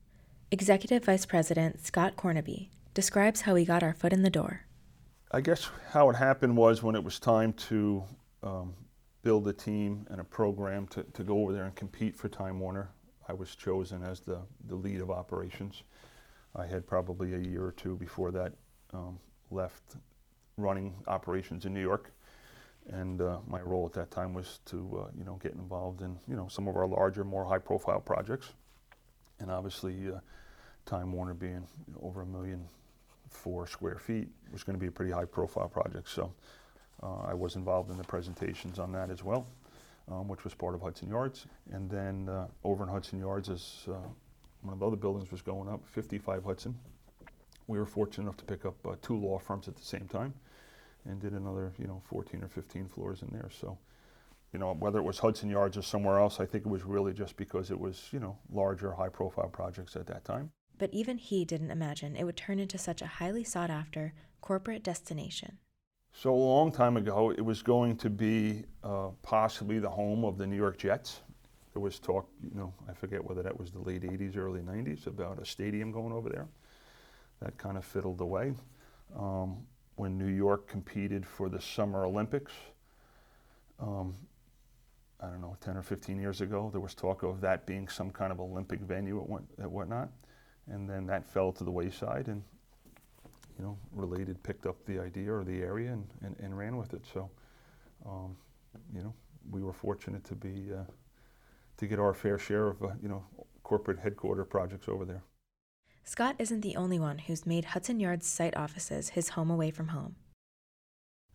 Executive 0.50 1.04
Vice 1.04 1.26
President 1.26 1.84
Scott 1.84 2.16
Cornaby 2.16 2.70
describes 2.94 3.42
how 3.42 3.54
we 3.54 3.64
got 3.64 3.82
our 3.82 3.94
foot 3.94 4.12
in 4.12 4.22
the 4.22 4.30
door. 4.30 4.66
I 5.34 5.40
guess 5.40 5.70
how 5.88 6.10
it 6.10 6.16
happened 6.16 6.54
was 6.58 6.82
when 6.82 6.94
it 6.94 7.02
was 7.02 7.18
time 7.18 7.54
to 7.54 8.04
um, 8.42 8.74
build 9.22 9.48
a 9.48 9.52
team 9.54 10.06
and 10.10 10.20
a 10.20 10.24
program 10.24 10.86
to, 10.88 11.04
to 11.04 11.22
go 11.22 11.38
over 11.38 11.54
there 11.54 11.64
and 11.64 11.74
compete 11.74 12.14
for 12.14 12.28
Time 12.28 12.60
Warner. 12.60 12.90
I 13.26 13.32
was 13.32 13.56
chosen 13.56 14.02
as 14.02 14.20
the, 14.20 14.40
the 14.68 14.74
lead 14.74 15.00
of 15.00 15.10
operations. 15.10 15.84
I 16.54 16.66
had 16.66 16.86
probably 16.86 17.32
a 17.32 17.38
year 17.38 17.64
or 17.64 17.72
two 17.72 17.96
before 17.96 18.30
that 18.30 18.52
um, 18.92 19.18
left 19.50 19.96
running 20.58 20.92
operations 21.06 21.64
in 21.64 21.72
New 21.72 21.80
York. 21.80 22.12
And 22.90 23.22
uh, 23.22 23.38
my 23.46 23.62
role 23.62 23.86
at 23.86 23.94
that 23.94 24.10
time 24.10 24.34
was 24.34 24.60
to, 24.66 25.06
uh, 25.06 25.10
you 25.16 25.24
know, 25.24 25.36
get 25.36 25.52
involved 25.52 26.02
in, 26.02 26.18
you 26.28 26.36
know, 26.36 26.48
some 26.48 26.68
of 26.68 26.76
our 26.76 26.86
larger, 26.86 27.24
more 27.24 27.46
high-profile 27.46 28.00
projects. 28.00 28.52
And 29.40 29.50
obviously, 29.50 30.12
uh, 30.12 30.18
Time 30.84 31.10
Warner 31.10 31.32
being 31.32 31.66
over 32.02 32.20
a 32.20 32.26
million 32.26 32.68
four 33.32 33.66
square 33.66 33.98
feet 33.98 34.28
was 34.52 34.62
going 34.62 34.74
to 34.74 34.80
be 34.80 34.86
a 34.86 34.90
pretty 34.90 35.12
high-profile 35.12 35.68
project. 35.68 36.08
So 36.08 36.32
uh, 37.02 37.22
I 37.26 37.34
was 37.34 37.56
involved 37.56 37.90
in 37.90 37.96
the 37.96 38.04
presentations 38.04 38.78
on 38.78 38.92
that 38.92 39.10
as 39.10 39.24
well, 39.24 39.46
um, 40.10 40.28
which 40.28 40.44
was 40.44 40.54
part 40.54 40.74
of 40.74 40.82
Hudson 40.82 41.08
Yards. 41.08 41.46
And 41.72 41.90
then 41.90 42.28
uh, 42.28 42.46
over 42.64 42.84
in 42.84 42.90
Hudson 42.90 43.18
Yards, 43.18 43.48
as 43.48 43.84
uh, 43.88 43.94
one 44.62 44.72
of 44.72 44.78
the 44.78 44.86
other 44.86 44.96
buildings 44.96 45.30
was 45.30 45.42
going 45.42 45.68
up, 45.68 45.80
55 45.86 46.44
Hudson, 46.44 46.78
we 47.66 47.78
were 47.78 47.86
fortunate 47.86 48.24
enough 48.24 48.36
to 48.38 48.44
pick 48.44 48.64
up 48.64 48.74
uh, 48.86 48.94
two 49.02 49.16
law 49.16 49.38
firms 49.38 49.68
at 49.68 49.76
the 49.76 49.84
same 49.84 50.06
time 50.06 50.34
and 51.04 51.20
did 51.20 51.32
another, 51.32 51.72
you 51.78 51.86
know, 51.86 52.00
14 52.04 52.42
or 52.42 52.48
15 52.48 52.86
floors 52.86 53.22
in 53.22 53.28
there. 53.32 53.48
So, 53.50 53.78
you 54.52 54.58
know, 54.58 54.74
whether 54.74 54.98
it 54.98 55.02
was 55.02 55.18
Hudson 55.18 55.50
Yards 55.50 55.76
or 55.76 55.82
somewhere 55.82 56.18
else, 56.18 56.38
I 56.38 56.46
think 56.46 56.66
it 56.66 56.70
was 56.70 56.84
really 56.84 57.12
just 57.12 57.36
because 57.36 57.70
it 57.70 57.80
was, 57.80 58.08
you 58.12 58.20
know, 58.20 58.36
larger, 58.52 58.92
high 58.92 59.08
profile 59.08 59.48
projects 59.48 59.96
at 59.96 60.06
that 60.06 60.24
time. 60.24 60.52
But 60.82 60.92
even 60.92 61.16
he 61.16 61.44
didn't 61.44 61.70
imagine 61.70 62.16
it 62.16 62.24
would 62.24 62.36
turn 62.36 62.58
into 62.58 62.76
such 62.76 63.02
a 63.02 63.06
highly 63.06 63.44
sought 63.44 63.70
after 63.70 64.14
corporate 64.40 64.82
destination. 64.82 65.58
So, 66.12 66.34
a 66.34 66.34
long 66.34 66.72
time 66.72 66.96
ago, 66.96 67.30
it 67.30 67.40
was 67.40 67.62
going 67.62 67.96
to 67.98 68.10
be 68.10 68.64
uh, 68.82 69.10
possibly 69.22 69.78
the 69.78 69.88
home 69.88 70.24
of 70.24 70.38
the 70.38 70.44
New 70.44 70.56
York 70.56 70.78
Jets. 70.78 71.20
There 71.72 71.80
was 71.80 72.00
talk, 72.00 72.28
you 72.42 72.58
know, 72.58 72.74
I 72.90 72.94
forget 72.94 73.24
whether 73.24 73.44
that 73.44 73.56
was 73.56 73.70
the 73.70 73.78
late 73.78 74.02
80s, 74.02 74.36
early 74.36 74.58
90s, 74.58 75.06
about 75.06 75.40
a 75.40 75.44
stadium 75.44 75.92
going 75.92 76.12
over 76.12 76.28
there. 76.28 76.48
That 77.42 77.56
kind 77.58 77.76
of 77.76 77.84
fiddled 77.84 78.20
away. 78.20 78.52
Um, 79.16 79.58
when 79.94 80.18
New 80.18 80.34
York 80.34 80.66
competed 80.66 81.24
for 81.24 81.48
the 81.48 81.60
Summer 81.60 82.04
Olympics, 82.06 82.54
um, 83.78 84.16
I 85.20 85.28
don't 85.28 85.42
know, 85.42 85.56
10 85.60 85.76
or 85.76 85.82
15 85.82 86.18
years 86.18 86.40
ago, 86.40 86.70
there 86.72 86.80
was 86.80 86.96
talk 86.96 87.22
of 87.22 87.40
that 87.42 87.66
being 87.66 87.86
some 87.86 88.10
kind 88.10 88.32
of 88.32 88.40
Olympic 88.40 88.80
venue 88.80 89.40
at 89.60 89.70
whatnot. 89.70 90.08
And 90.70 90.88
then 90.88 91.06
that 91.06 91.28
fell 91.28 91.52
to 91.52 91.64
the 91.64 91.70
wayside, 91.70 92.28
and 92.28 92.42
you 93.58 93.64
know, 93.64 93.78
related 93.92 94.42
picked 94.42 94.66
up 94.66 94.76
the 94.86 94.98
idea 94.98 95.32
or 95.32 95.44
the 95.44 95.60
area 95.60 95.92
and, 95.92 96.06
and, 96.22 96.36
and 96.40 96.56
ran 96.56 96.76
with 96.76 96.94
it. 96.94 97.04
So, 97.12 97.30
um, 98.06 98.36
you 98.94 99.02
know, 99.02 99.12
we 99.50 99.62
were 99.62 99.72
fortunate 99.72 100.24
to 100.24 100.34
be 100.34 100.72
uh, 100.72 100.84
to 101.78 101.86
get 101.86 101.98
our 101.98 102.14
fair 102.14 102.38
share 102.38 102.68
of 102.68 102.82
uh, 102.82 102.88
you 103.02 103.08
know 103.08 103.24
corporate 103.62 103.98
headquarter 103.98 104.44
projects 104.44 104.88
over 104.88 105.04
there. 105.04 105.22
Scott 106.04 106.34
isn't 106.38 106.62
the 106.62 106.76
only 106.76 106.98
one 106.98 107.18
who's 107.18 107.46
made 107.46 107.66
Hudson 107.66 108.00
Yards 108.00 108.26
site 108.26 108.56
offices 108.56 109.10
his 109.10 109.30
home 109.30 109.50
away 109.50 109.70
from 109.70 109.88
home. 109.88 110.16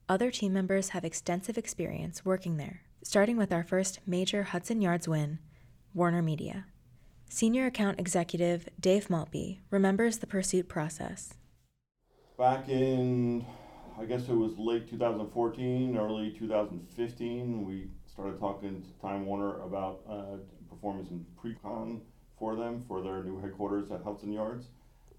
Other 0.10 0.32
team 0.32 0.54
members 0.54 0.90
have 0.90 1.06
extensive 1.06 1.58
experience 1.58 2.26
working 2.26 2.58
there, 2.58 2.82
starting 3.04 3.38
with 3.38 3.52
our 3.52 3.64
first 3.64 4.00
major 4.06 4.44
Hudson 4.44 4.82
Yards 4.82 5.08
win, 5.08 5.40
Warner 5.94 6.22
Media. 6.22 6.66
Senior 7.30 7.66
account 7.66 8.00
executive 8.00 8.70
Dave 8.80 9.10
Maltby 9.10 9.60
remembers 9.70 10.20
the 10.20 10.28
pursuit 10.28 10.70
process. 10.70 11.34
Back 12.38 12.70
in, 12.70 13.46
I 14.00 14.06
guess 14.06 14.30
it 14.30 14.34
was 14.34 14.58
late 14.58 14.90
2014, 14.90 15.98
early 15.98 16.32
2015, 16.32 17.66
we 17.66 17.90
started 18.06 18.40
talking 18.40 18.82
to 18.82 19.02
Time 19.02 19.26
Warner 19.26 19.62
about 19.62 20.00
uh, 20.10 20.38
performing 20.70 21.06
some 21.06 21.26
pre-con 21.40 22.02
for 22.40 22.56
them 22.56 22.86
for 22.88 23.02
their 23.02 23.24
new 23.24 23.40
headquarters 23.42 23.92
at 23.92 24.02
Hudson 24.04 24.32
Yards. 24.32 24.68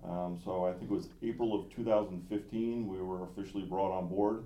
Um, 0.03 0.41
so 0.43 0.65
I 0.65 0.73
think 0.73 0.91
it 0.91 0.95
was 0.95 1.09
April 1.23 1.61
of 1.61 1.71
2015 1.75 2.89
we 2.89 3.03
were 3.03 3.25
officially 3.25 3.65
brought 3.65 3.93
on 3.93 4.09
board. 4.09 4.45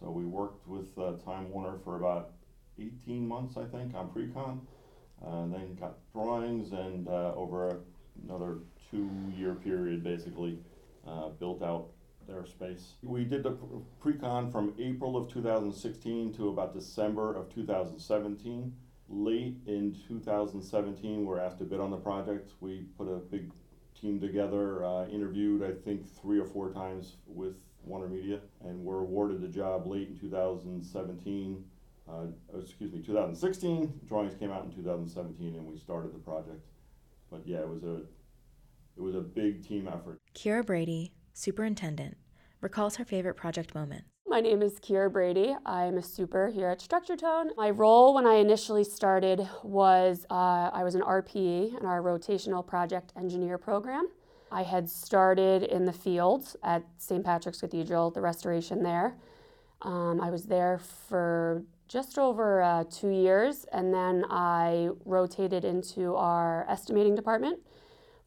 So 0.00 0.10
we 0.10 0.24
worked 0.24 0.66
with 0.66 0.96
uh, 0.96 1.12
Time 1.24 1.50
Warner 1.50 1.78
for 1.84 1.96
about 1.96 2.30
18 2.78 3.28
months, 3.28 3.56
I 3.56 3.64
think, 3.64 3.94
on 3.94 4.10
pre-con. 4.10 4.66
Uh, 5.22 5.46
then 5.46 5.76
got 5.80 5.96
drawings 6.12 6.72
and 6.72 7.08
uh, 7.08 7.34
over 7.34 7.80
another 8.24 8.58
two-year 8.90 9.54
period, 9.54 10.02
basically, 10.02 10.58
uh, 11.06 11.28
built 11.28 11.62
out 11.62 11.88
their 12.26 12.46
space. 12.46 12.94
We 13.02 13.24
did 13.24 13.42
the 13.42 13.56
pre-con 14.00 14.50
from 14.50 14.74
April 14.78 15.16
of 15.16 15.30
2016 15.32 16.32
to 16.34 16.48
about 16.48 16.74
December 16.74 17.34
of 17.34 17.52
2017 17.54 18.72
late 19.08 19.56
in 19.66 19.96
2017, 20.08 21.24
we're 21.24 21.38
asked 21.38 21.58
to 21.58 21.64
bid 21.64 21.80
on 21.80 21.90
the 21.90 21.96
project. 21.96 22.52
We 22.60 22.84
put 22.96 23.08
a 23.08 23.18
big 23.18 23.50
team 24.00 24.20
together, 24.20 24.84
uh, 24.84 25.06
interviewed, 25.06 25.62
I 25.62 25.72
think, 25.84 26.06
three 26.20 26.38
or 26.38 26.46
four 26.46 26.72
times 26.72 27.16
with 27.26 27.54
Warner 27.84 28.08
Media, 28.08 28.40
and 28.64 28.84
were 28.84 29.00
awarded 29.00 29.40
the 29.40 29.48
job 29.48 29.86
late 29.86 30.08
in 30.08 30.18
2017. 30.18 31.64
Uh, 32.08 32.26
oh, 32.54 32.60
excuse 32.60 32.92
me, 32.92 33.00
2016. 33.00 34.00
Drawings 34.06 34.34
came 34.34 34.50
out 34.52 34.64
in 34.64 34.70
2017, 34.72 35.54
and 35.54 35.66
we 35.66 35.78
started 35.78 36.14
the 36.14 36.18
project. 36.18 36.64
But 37.30 37.46
yeah, 37.46 37.58
it 37.58 37.68
was 37.68 37.82
a 37.82 38.02
it 38.96 39.02
was 39.02 39.14
a 39.14 39.20
big 39.20 39.66
team 39.66 39.88
effort. 39.88 40.20
Kira 40.34 40.64
Brady, 40.64 41.12
superintendent, 41.32 42.16
recalls 42.60 42.96
her 42.96 43.04
favorite 43.04 43.34
project 43.34 43.74
moment. 43.74 44.04
My 44.26 44.40
name 44.40 44.62
is 44.62 44.78
Kira 44.80 45.12
Brady. 45.12 45.54
I'm 45.66 45.96
a 45.96 46.02
super 46.02 46.48
here 46.48 46.68
at 46.68 46.80
StructureTone. 46.80 47.56
My 47.56 47.70
role 47.70 48.14
when 48.14 48.26
I 48.26 48.34
initially 48.34 48.84
started 48.84 49.48
was 49.62 50.26
uh, 50.30 50.70
I 50.72 50.82
was 50.84 50.94
an 50.94 51.02
RPE 51.02 51.80
in 51.80 51.86
our 51.86 52.02
rotational 52.02 52.66
project 52.66 53.12
engineer 53.16 53.58
program. 53.58 54.08
I 54.52 54.62
had 54.62 54.88
started 54.88 55.64
in 55.64 55.84
the 55.84 55.92
field 55.92 56.54
at 56.62 56.84
St. 56.98 57.24
Patrick's 57.24 57.60
Cathedral, 57.60 58.10
the 58.10 58.20
restoration 58.20 58.82
there. 58.82 59.16
Um, 59.82 60.20
I 60.20 60.30
was 60.30 60.44
there 60.44 60.78
for 60.78 61.64
just 61.88 62.18
over 62.18 62.62
uh, 62.62 62.84
two 62.90 63.10
years, 63.10 63.66
and 63.72 63.92
then 63.92 64.24
I 64.30 64.90
rotated 65.04 65.64
into 65.64 66.14
our 66.16 66.66
estimating 66.68 67.14
department 67.14 67.60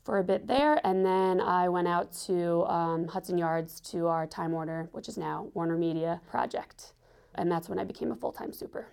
for 0.03 0.19
a 0.19 0.23
bit 0.23 0.47
there, 0.47 0.79
and 0.85 1.05
then 1.05 1.41
I 1.41 1.67
went 1.67 1.87
out 1.87 2.13
to 2.27 2.63
um, 2.65 3.07
Hudson 3.07 3.37
Yards 3.37 3.81
to 3.91 4.07
our 4.07 4.25
Time 4.25 4.51
Warner, 4.51 4.89
which 4.91 5.09
is 5.09 5.17
now 5.17 5.49
Warner 5.53 5.77
Media 5.77 6.21
project, 6.29 6.93
and 7.35 7.51
that's 7.51 7.67
when 7.67 7.79
I 7.79 7.83
became 7.83 8.11
a 8.11 8.15
full-time 8.15 8.53
super. 8.53 8.87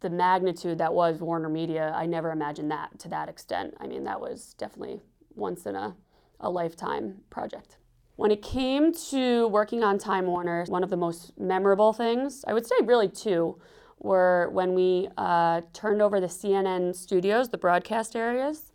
The 0.00 0.10
magnitude 0.10 0.78
that 0.78 0.92
was 0.92 1.20
Warner 1.20 1.48
Media, 1.48 1.92
I 1.96 2.06
never 2.06 2.30
imagined 2.30 2.70
that 2.70 2.98
to 3.00 3.08
that 3.08 3.28
extent. 3.28 3.74
I 3.80 3.86
mean, 3.86 4.04
that 4.04 4.20
was 4.20 4.54
definitely 4.58 5.00
once 5.34 5.66
in 5.66 5.74
a, 5.74 5.96
a 6.40 6.50
lifetime 6.50 7.22
project. 7.30 7.78
When 8.16 8.30
it 8.30 8.42
came 8.42 8.92
to 9.10 9.46
working 9.48 9.82
on 9.82 9.96
Time 9.96 10.26
Warner, 10.26 10.64
one 10.66 10.82
of 10.82 10.90
the 10.90 10.96
most 10.96 11.38
memorable 11.38 11.92
things, 11.92 12.44
I 12.46 12.52
would 12.52 12.66
say 12.66 12.74
really 12.84 13.08
two, 13.08 13.58
were 14.00 14.48
when 14.52 14.74
we 14.74 15.08
uh, 15.16 15.62
turned 15.72 16.02
over 16.02 16.20
the 16.20 16.26
CNN 16.26 16.94
studios, 16.94 17.48
the 17.48 17.58
broadcast 17.58 18.16
areas. 18.16 18.72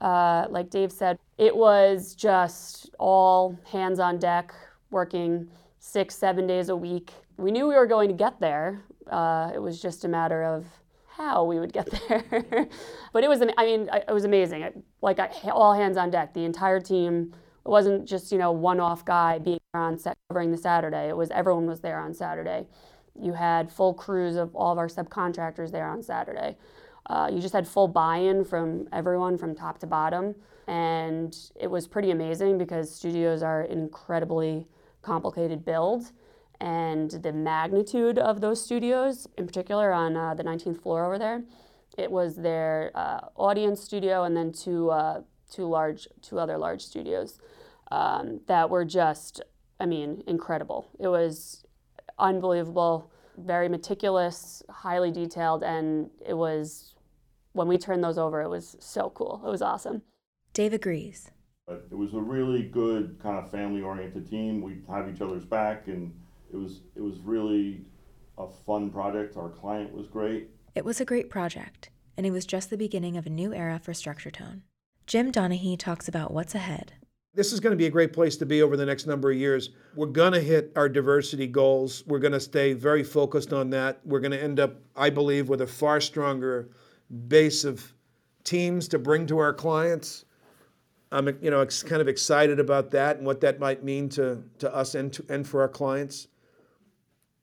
Uh, 0.00 0.46
like 0.50 0.70
Dave 0.70 0.90
said, 0.90 1.18
it 1.38 1.54
was 1.54 2.14
just 2.14 2.90
all 2.98 3.58
hands 3.70 4.00
on 4.00 4.18
deck, 4.18 4.52
working 4.90 5.48
six, 5.78 6.16
seven 6.16 6.46
days 6.46 6.68
a 6.68 6.76
week. 6.76 7.12
We 7.36 7.50
knew 7.50 7.68
we 7.68 7.74
were 7.74 7.86
going 7.86 8.08
to 8.08 8.14
get 8.14 8.40
there. 8.40 8.82
Uh, 9.10 9.50
it 9.54 9.60
was 9.60 9.80
just 9.80 10.04
a 10.04 10.08
matter 10.08 10.42
of 10.42 10.66
how 11.08 11.44
we 11.44 11.60
would 11.60 11.72
get 11.72 11.88
there. 12.08 12.68
but 13.12 13.22
it 13.22 13.28
was, 13.28 13.42
I 13.42 13.64
mean, 13.64 13.88
it 13.92 14.12
was 14.12 14.24
amazing. 14.24 14.82
Like 15.02 15.20
all 15.44 15.74
hands 15.74 15.96
on 15.96 16.10
deck, 16.10 16.34
the 16.34 16.44
entire 16.44 16.80
team 16.80 17.32
it 17.64 17.68
wasn't 17.68 18.08
just, 18.08 18.32
you 18.32 18.38
know, 18.38 18.50
one-off 18.50 19.04
guy 19.04 19.38
being 19.38 19.60
on 19.72 19.96
set 19.96 20.18
covering 20.28 20.50
the 20.50 20.58
Saturday. 20.58 21.08
It 21.08 21.16
was 21.16 21.30
everyone 21.30 21.66
was 21.66 21.80
there 21.80 22.00
on 22.00 22.12
Saturday. 22.12 22.66
You 23.20 23.34
had 23.34 23.70
full 23.70 23.94
crews 23.94 24.36
of 24.36 24.54
all 24.54 24.72
of 24.72 24.78
our 24.78 24.88
subcontractors 24.88 25.70
there 25.70 25.88
on 25.88 26.02
Saturday. 26.02 26.56
Uh, 27.06 27.28
you 27.32 27.40
just 27.40 27.52
had 27.52 27.66
full 27.66 27.88
buy-in 27.88 28.44
from 28.44 28.88
everyone 28.92 29.36
from 29.36 29.54
top 29.54 29.78
to 29.80 29.86
bottom. 29.86 30.34
And 30.68 31.36
it 31.60 31.66
was 31.70 31.86
pretty 31.86 32.10
amazing 32.10 32.58
because 32.58 32.94
studios 32.94 33.42
are 33.42 33.62
incredibly 33.62 34.66
complicated 35.02 35.64
builds. 35.64 36.12
And 36.60 37.10
the 37.10 37.32
magnitude 37.32 38.18
of 38.18 38.40
those 38.40 38.64
studios, 38.64 39.26
in 39.36 39.46
particular 39.46 39.92
on 39.92 40.16
uh, 40.16 40.34
the 40.34 40.44
19th 40.44 40.80
floor 40.80 41.04
over 41.04 41.18
there, 41.18 41.42
it 41.98 42.10
was 42.10 42.36
their 42.36 42.92
uh, 42.94 43.20
audience 43.36 43.80
studio 43.82 44.22
and 44.22 44.36
then 44.36 44.52
two, 44.52 44.90
uh, 44.90 45.22
two 45.50 45.66
large, 45.66 46.06
two 46.22 46.38
other 46.38 46.56
large 46.56 46.82
studios 46.82 47.38
um, 47.90 48.40
that 48.46 48.70
were 48.70 48.84
just, 48.84 49.42
I 49.80 49.86
mean, 49.86 50.22
incredible. 50.26 50.88
It 51.00 51.08
was 51.08 51.64
unbelievable, 52.18 53.10
very 53.38 53.68
meticulous, 53.68 54.62
highly 54.68 55.10
detailed, 55.10 55.62
and 55.62 56.10
it 56.26 56.34
was, 56.34 56.94
when 57.52 57.68
we 57.68 57.78
turned 57.78 58.04
those 58.04 58.18
over, 58.18 58.42
it 58.42 58.48
was 58.48 58.76
so 58.80 59.10
cool. 59.14 59.42
It 59.46 59.50
was 59.50 59.62
awesome. 59.62 60.02
Dave 60.52 60.72
agrees. 60.72 61.30
But 61.66 61.86
it 61.90 61.94
was 61.94 62.12
a 62.12 62.20
really 62.20 62.64
good 62.64 63.18
kind 63.22 63.38
of 63.38 63.50
family-oriented 63.50 64.28
team. 64.28 64.60
We 64.60 64.78
have 64.90 65.08
each 65.08 65.20
other's 65.20 65.44
back, 65.44 65.86
and 65.86 66.12
it 66.52 66.56
was 66.56 66.80
it 66.94 67.00
was 67.00 67.18
really 67.20 67.84
a 68.36 68.48
fun 68.66 68.90
project. 68.90 69.36
Our 69.36 69.48
client 69.48 69.92
was 69.94 70.06
great. 70.08 70.50
It 70.74 70.84
was 70.84 71.00
a 71.00 71.04
great 71.04 71.30
project, 71.30 71.90
and 72.16 72.26
it 72.26 72.30
was 72.30 72.44
just 72.44 72.68
the 72.68 72.76
beginning 72.76 73.16
of 73.16 73.26
a 73.26 73.30
new 73.30 73.54
era 73.54 73.78
for 73.78 73.94
Structure 73.94 74.30
Tone. 74.30 74.62
Jim 75.06 75.30
Donaghy 75.32 75.78
talks 75.78 76.08
about 76.08 76.32
what's 76.32 76.54
ahead. 76.54 76.94
This 77.34 77.54
is 77.54 77.60
going 77.60 77.70
to 77.70 77.78
be 77.78 77.86
a 77.86 77.90
great 77.90 78.12
place 78.12 78.36
to 78.36 78.46
be 78.46 78.60
over 78.60 78.76
the 78.76 78.84
next 78.84 79.06
number 79.06 79.30
of 79.30 79.38
years. 79.38 79.70
We're 79.94 80.06
going 80.06 80.34
to 80.34 80.40
hit 80.40 80.70
our 80.76 80.86
diversity 80.86 81.46
goals. 81.46 82.04
We're 82.06 82.18
going 82.18 82.34
to 82.34 82.40
stay 82.40 82.74
very 82.74 83.02
focused 83.02 83.54
on 83.54 83.70
that. 83.70 84.00
We're 84.04 84.20
going 84.20 84.32
to 84.32 84.42
end 84.42 84.60
up, 84.60 84.74
I 84.94 85.08
believe, 85.08 85.48
with 85.48 85.62
a 85.62 85.66
far 85.66 85.98
stronger 86.02 86.68
base 87.28 87.64
of 87.64 87.90
teams 88.44 88.86
to 88.88 88.98
bring 88.98 89.26
to 89.28 89.38
our 89.38 89.54
clients. 89.54 90.26
I'm, 91.10 91.26
you 91.40 91.50
know, 91.50 91.64
kind 91.64 92.02
of 92.02 92.08
excited 92.08 92.60
about 92.60 92.90
that 92.90 93.16
and 93.16 93.24
what 93.24 93.40
that 93.40 93.58
might 93.58 93.82
mean 93.82 94.10
to, 94.10 94.42
to 94.58 94.74
us 94.74 94.94
and, 94.94 95.10
to, 95.14 95.24
and 95.30 95.48
for 95.48 95.62
our 95.62 95.68
clients. 95.68 96.28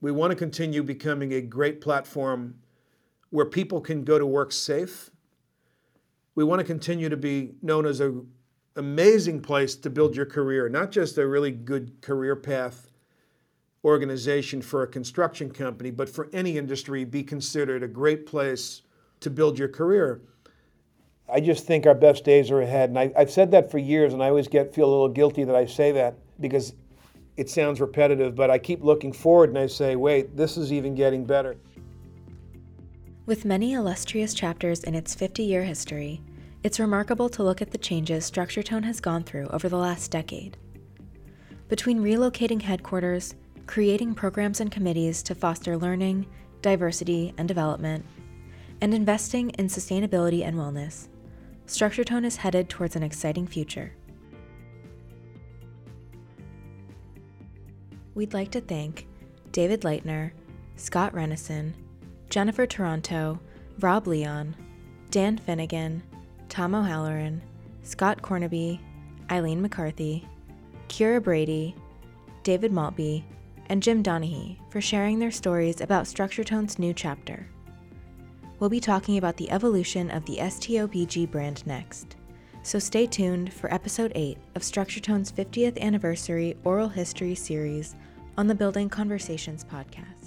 We 0.02 0.12
want 0.12 0.30
to 0.30 0.36
continue 0.36 0.84
becoming 0.84 1.34
a 1.34 1.41
great 1.41 1.82
platform 1.82 2.60
where 3.32 3.45
people 3.45 3.82
can 3.82 4.04
go 4.04 4.19
to 4.19 4.25
work 4.25 4.52
safe. 4.52 5.10
We 6.36 6.43
want 6.43 6.60
to 6.60 6.65
continue 6.65 7.10
to 7.10 7.17
be 7.17 7.56
known 7.63 7.88
as 7.88 8.02
a 8.02 8.21
amazing 8.80 9.42
place 9.42 9.76
to 9.76 9.89
build 9.89 10.15
your 10.15 10.26
career, 10.26 10.70
not 10.70 10.92
just 10.92 11.18
a 11.18 11.28
really 11.28 11.52
good 11.52 12.02
career 12.02 12.36
path 12.36 12.89
organization 13.84 14.62
for 14.62 14.84
a 14.84 14.88
construction 14.88 15.52
company, 15.52 15.92
but 15.92 16.10
for 16.10 16.30
any 16.34 16.58
industry, 16.58 17.06
be 17.06 17.22
considered 17.22 17.84
a 17.84 17.88
great 17.88 18.26
place 18.26 18.82
to 19.20 19.30
build 19.30 19.60
your 19.60 19.68
career. 19.68 20.22
I 21.32 21.39
just 21.42 21.65
think 21.65 21.86
our 21.86 21.94
best 21.94 22.24
days 22.24 22.50
are 22.52 22.62
ahead. 22.62 22.89
And 22.89 22.98
I, 22.98 23.12
have 23.15 23.30
said 23.30 23.52
that 23.52 23.70
for 23.70 23.78
years, 23.78 24.13
and 24.13 24.24
I 24.24 24.30
always 24.30 24.48
get 24.48 24.74
feel 24.74 24.88
a 24.88 24.89
little 24.89 25.10
guilty 25.10 25.44
that 25.44 25.56
I 25.56 25.65
say 25.65 25.92
that 25.92 26.15
because 26.39 26.74
it 27.38 27.50
sounds 27.50 27.80
repetitive, 27.80 28.36
but 28.36 28.50
I 28.50 28.58
keep 28.58 28.84
looking 28.84 29.13
forward 29.13 29.50
and 29.50 29.58
I 29.58 29.68
say, 29.68 29.96
wait, 29.96 30.36
this 30.36 30.58
is 30.58 30.74
even 30.74 30.96
getting 30.96 31.26
better. 31.26 31.56
With 33.26 33.46
many 33.46 33.74
illustrious 33.74 34.34
chapters 34.34 34.84
in 34.84 34.96
its 34.96 35.13
50 35.13 35.44
year 35.44 35.63
history, 35.63 36.22
it's 36.62 36.80
remarkable 36.80 37.30
to 37.30 37.43
look 37.43 37.62
at 37.62 37.72
the 37.72 37.78
changes 37.78 38.26
Structure 38.26 38.62
Tone 38.62 38.84
has 38.84 39.00
gone 39.00 39.24
through 39.24 39.48
over 39.48 39.69
the 39.69 39.78
last 39.78 40.12
decade. 40.12 40.58
Between 41.69 42.02
relocating 42.02 42.62
headquarters, 42.62 43.36
creating 43.65 44.13
programs 44.13 44.60
and 44.60 44.69
committees 44.69 45.24
to 45.24 45.36
foster 45.36 45.78
learning, 45.78 46.26
diversity, 46.62 47.34
and 47.38 47.48
development, 47.48 48.06
and 48.82 48.93
investing 48.93 49.52
in 49.52 49.67
sustainability 49.67 50.43
and 50.43 50.58
wellness, 50.58 51.08
Structure 51.65 52.04
Tone 52.04 52.26
is 52.26 52.36
headed 52.36 52.67
towards 52.67 52.95
an 52.98 53.04
exciting 53.04 53.48
future. 53.48 53.93
We'd 58.15 58.34
like 58.34 58.52
to 58.52 58.60
thank 58.60 59.08
David 59.54 59.82
Leitner, 59.82 60.32
Scott 60.76 61.13
Renison, 61.13 61.74
Jennifer 62.30 62.65
Taranto, 62.65 63.39
Rob 63.80 64.08
Leon, 64.08 64.56
Dan 65.10 65.38
Finnegan, 65.38 66.04
Tom 66.50 66.76
O'Halloran, 66.76 67.42
Scott 67.84 68.22
Cornaby, 68.22 68.82
Eileen 69.32 69.62
McCarthy, 69.62 70.28
Kira 70.88 71.24
Brady, 71.24 71.76
David 72.44 72.72
Maltby, 72.72 73.24
and 73.68 73.84
Jim 73.84 74.04
Donaghy 74.04 74.58
for 74.72 74.82
sharing 74.82 75.20
their 75.20 75.32
stories 75.32 75.80
about 75.80 76.08
Structure 76.08 76.44
Tone's 76.44 76.80
new 76.80 76.94
chapter. 76.94 77.48
We'll 78.60 78.70
be 78.70 78.80
talking 78.80 79.18
about 79.18 79.38
the 79.38 79.50
evolution 79.52 80.12
of 80.12 80.26
the 80.26 80.38
STOBG 80.38 81.30
brand 81.32 81.66
next, 81.66 82.18
so 82.64 82.80
stay 82.80 83.06
tuned 83.06 83.54
for 83.54 83.74
episode 83.74 84.12
8 84.16 84.38
of 84.56 84.64
Structure 84.64 85.00
Tone's 85.00 85.32
50th 85.32 85.80
anniversary 85.80 86.58
oral 86.64 86.90
history 86.90 87.36
series 87.36 87.96
on 88.38 88.48
the 88.48 88.56
Building 88.56 88.90
Conversations 88.90 89.64
podcast. 89.64 90.19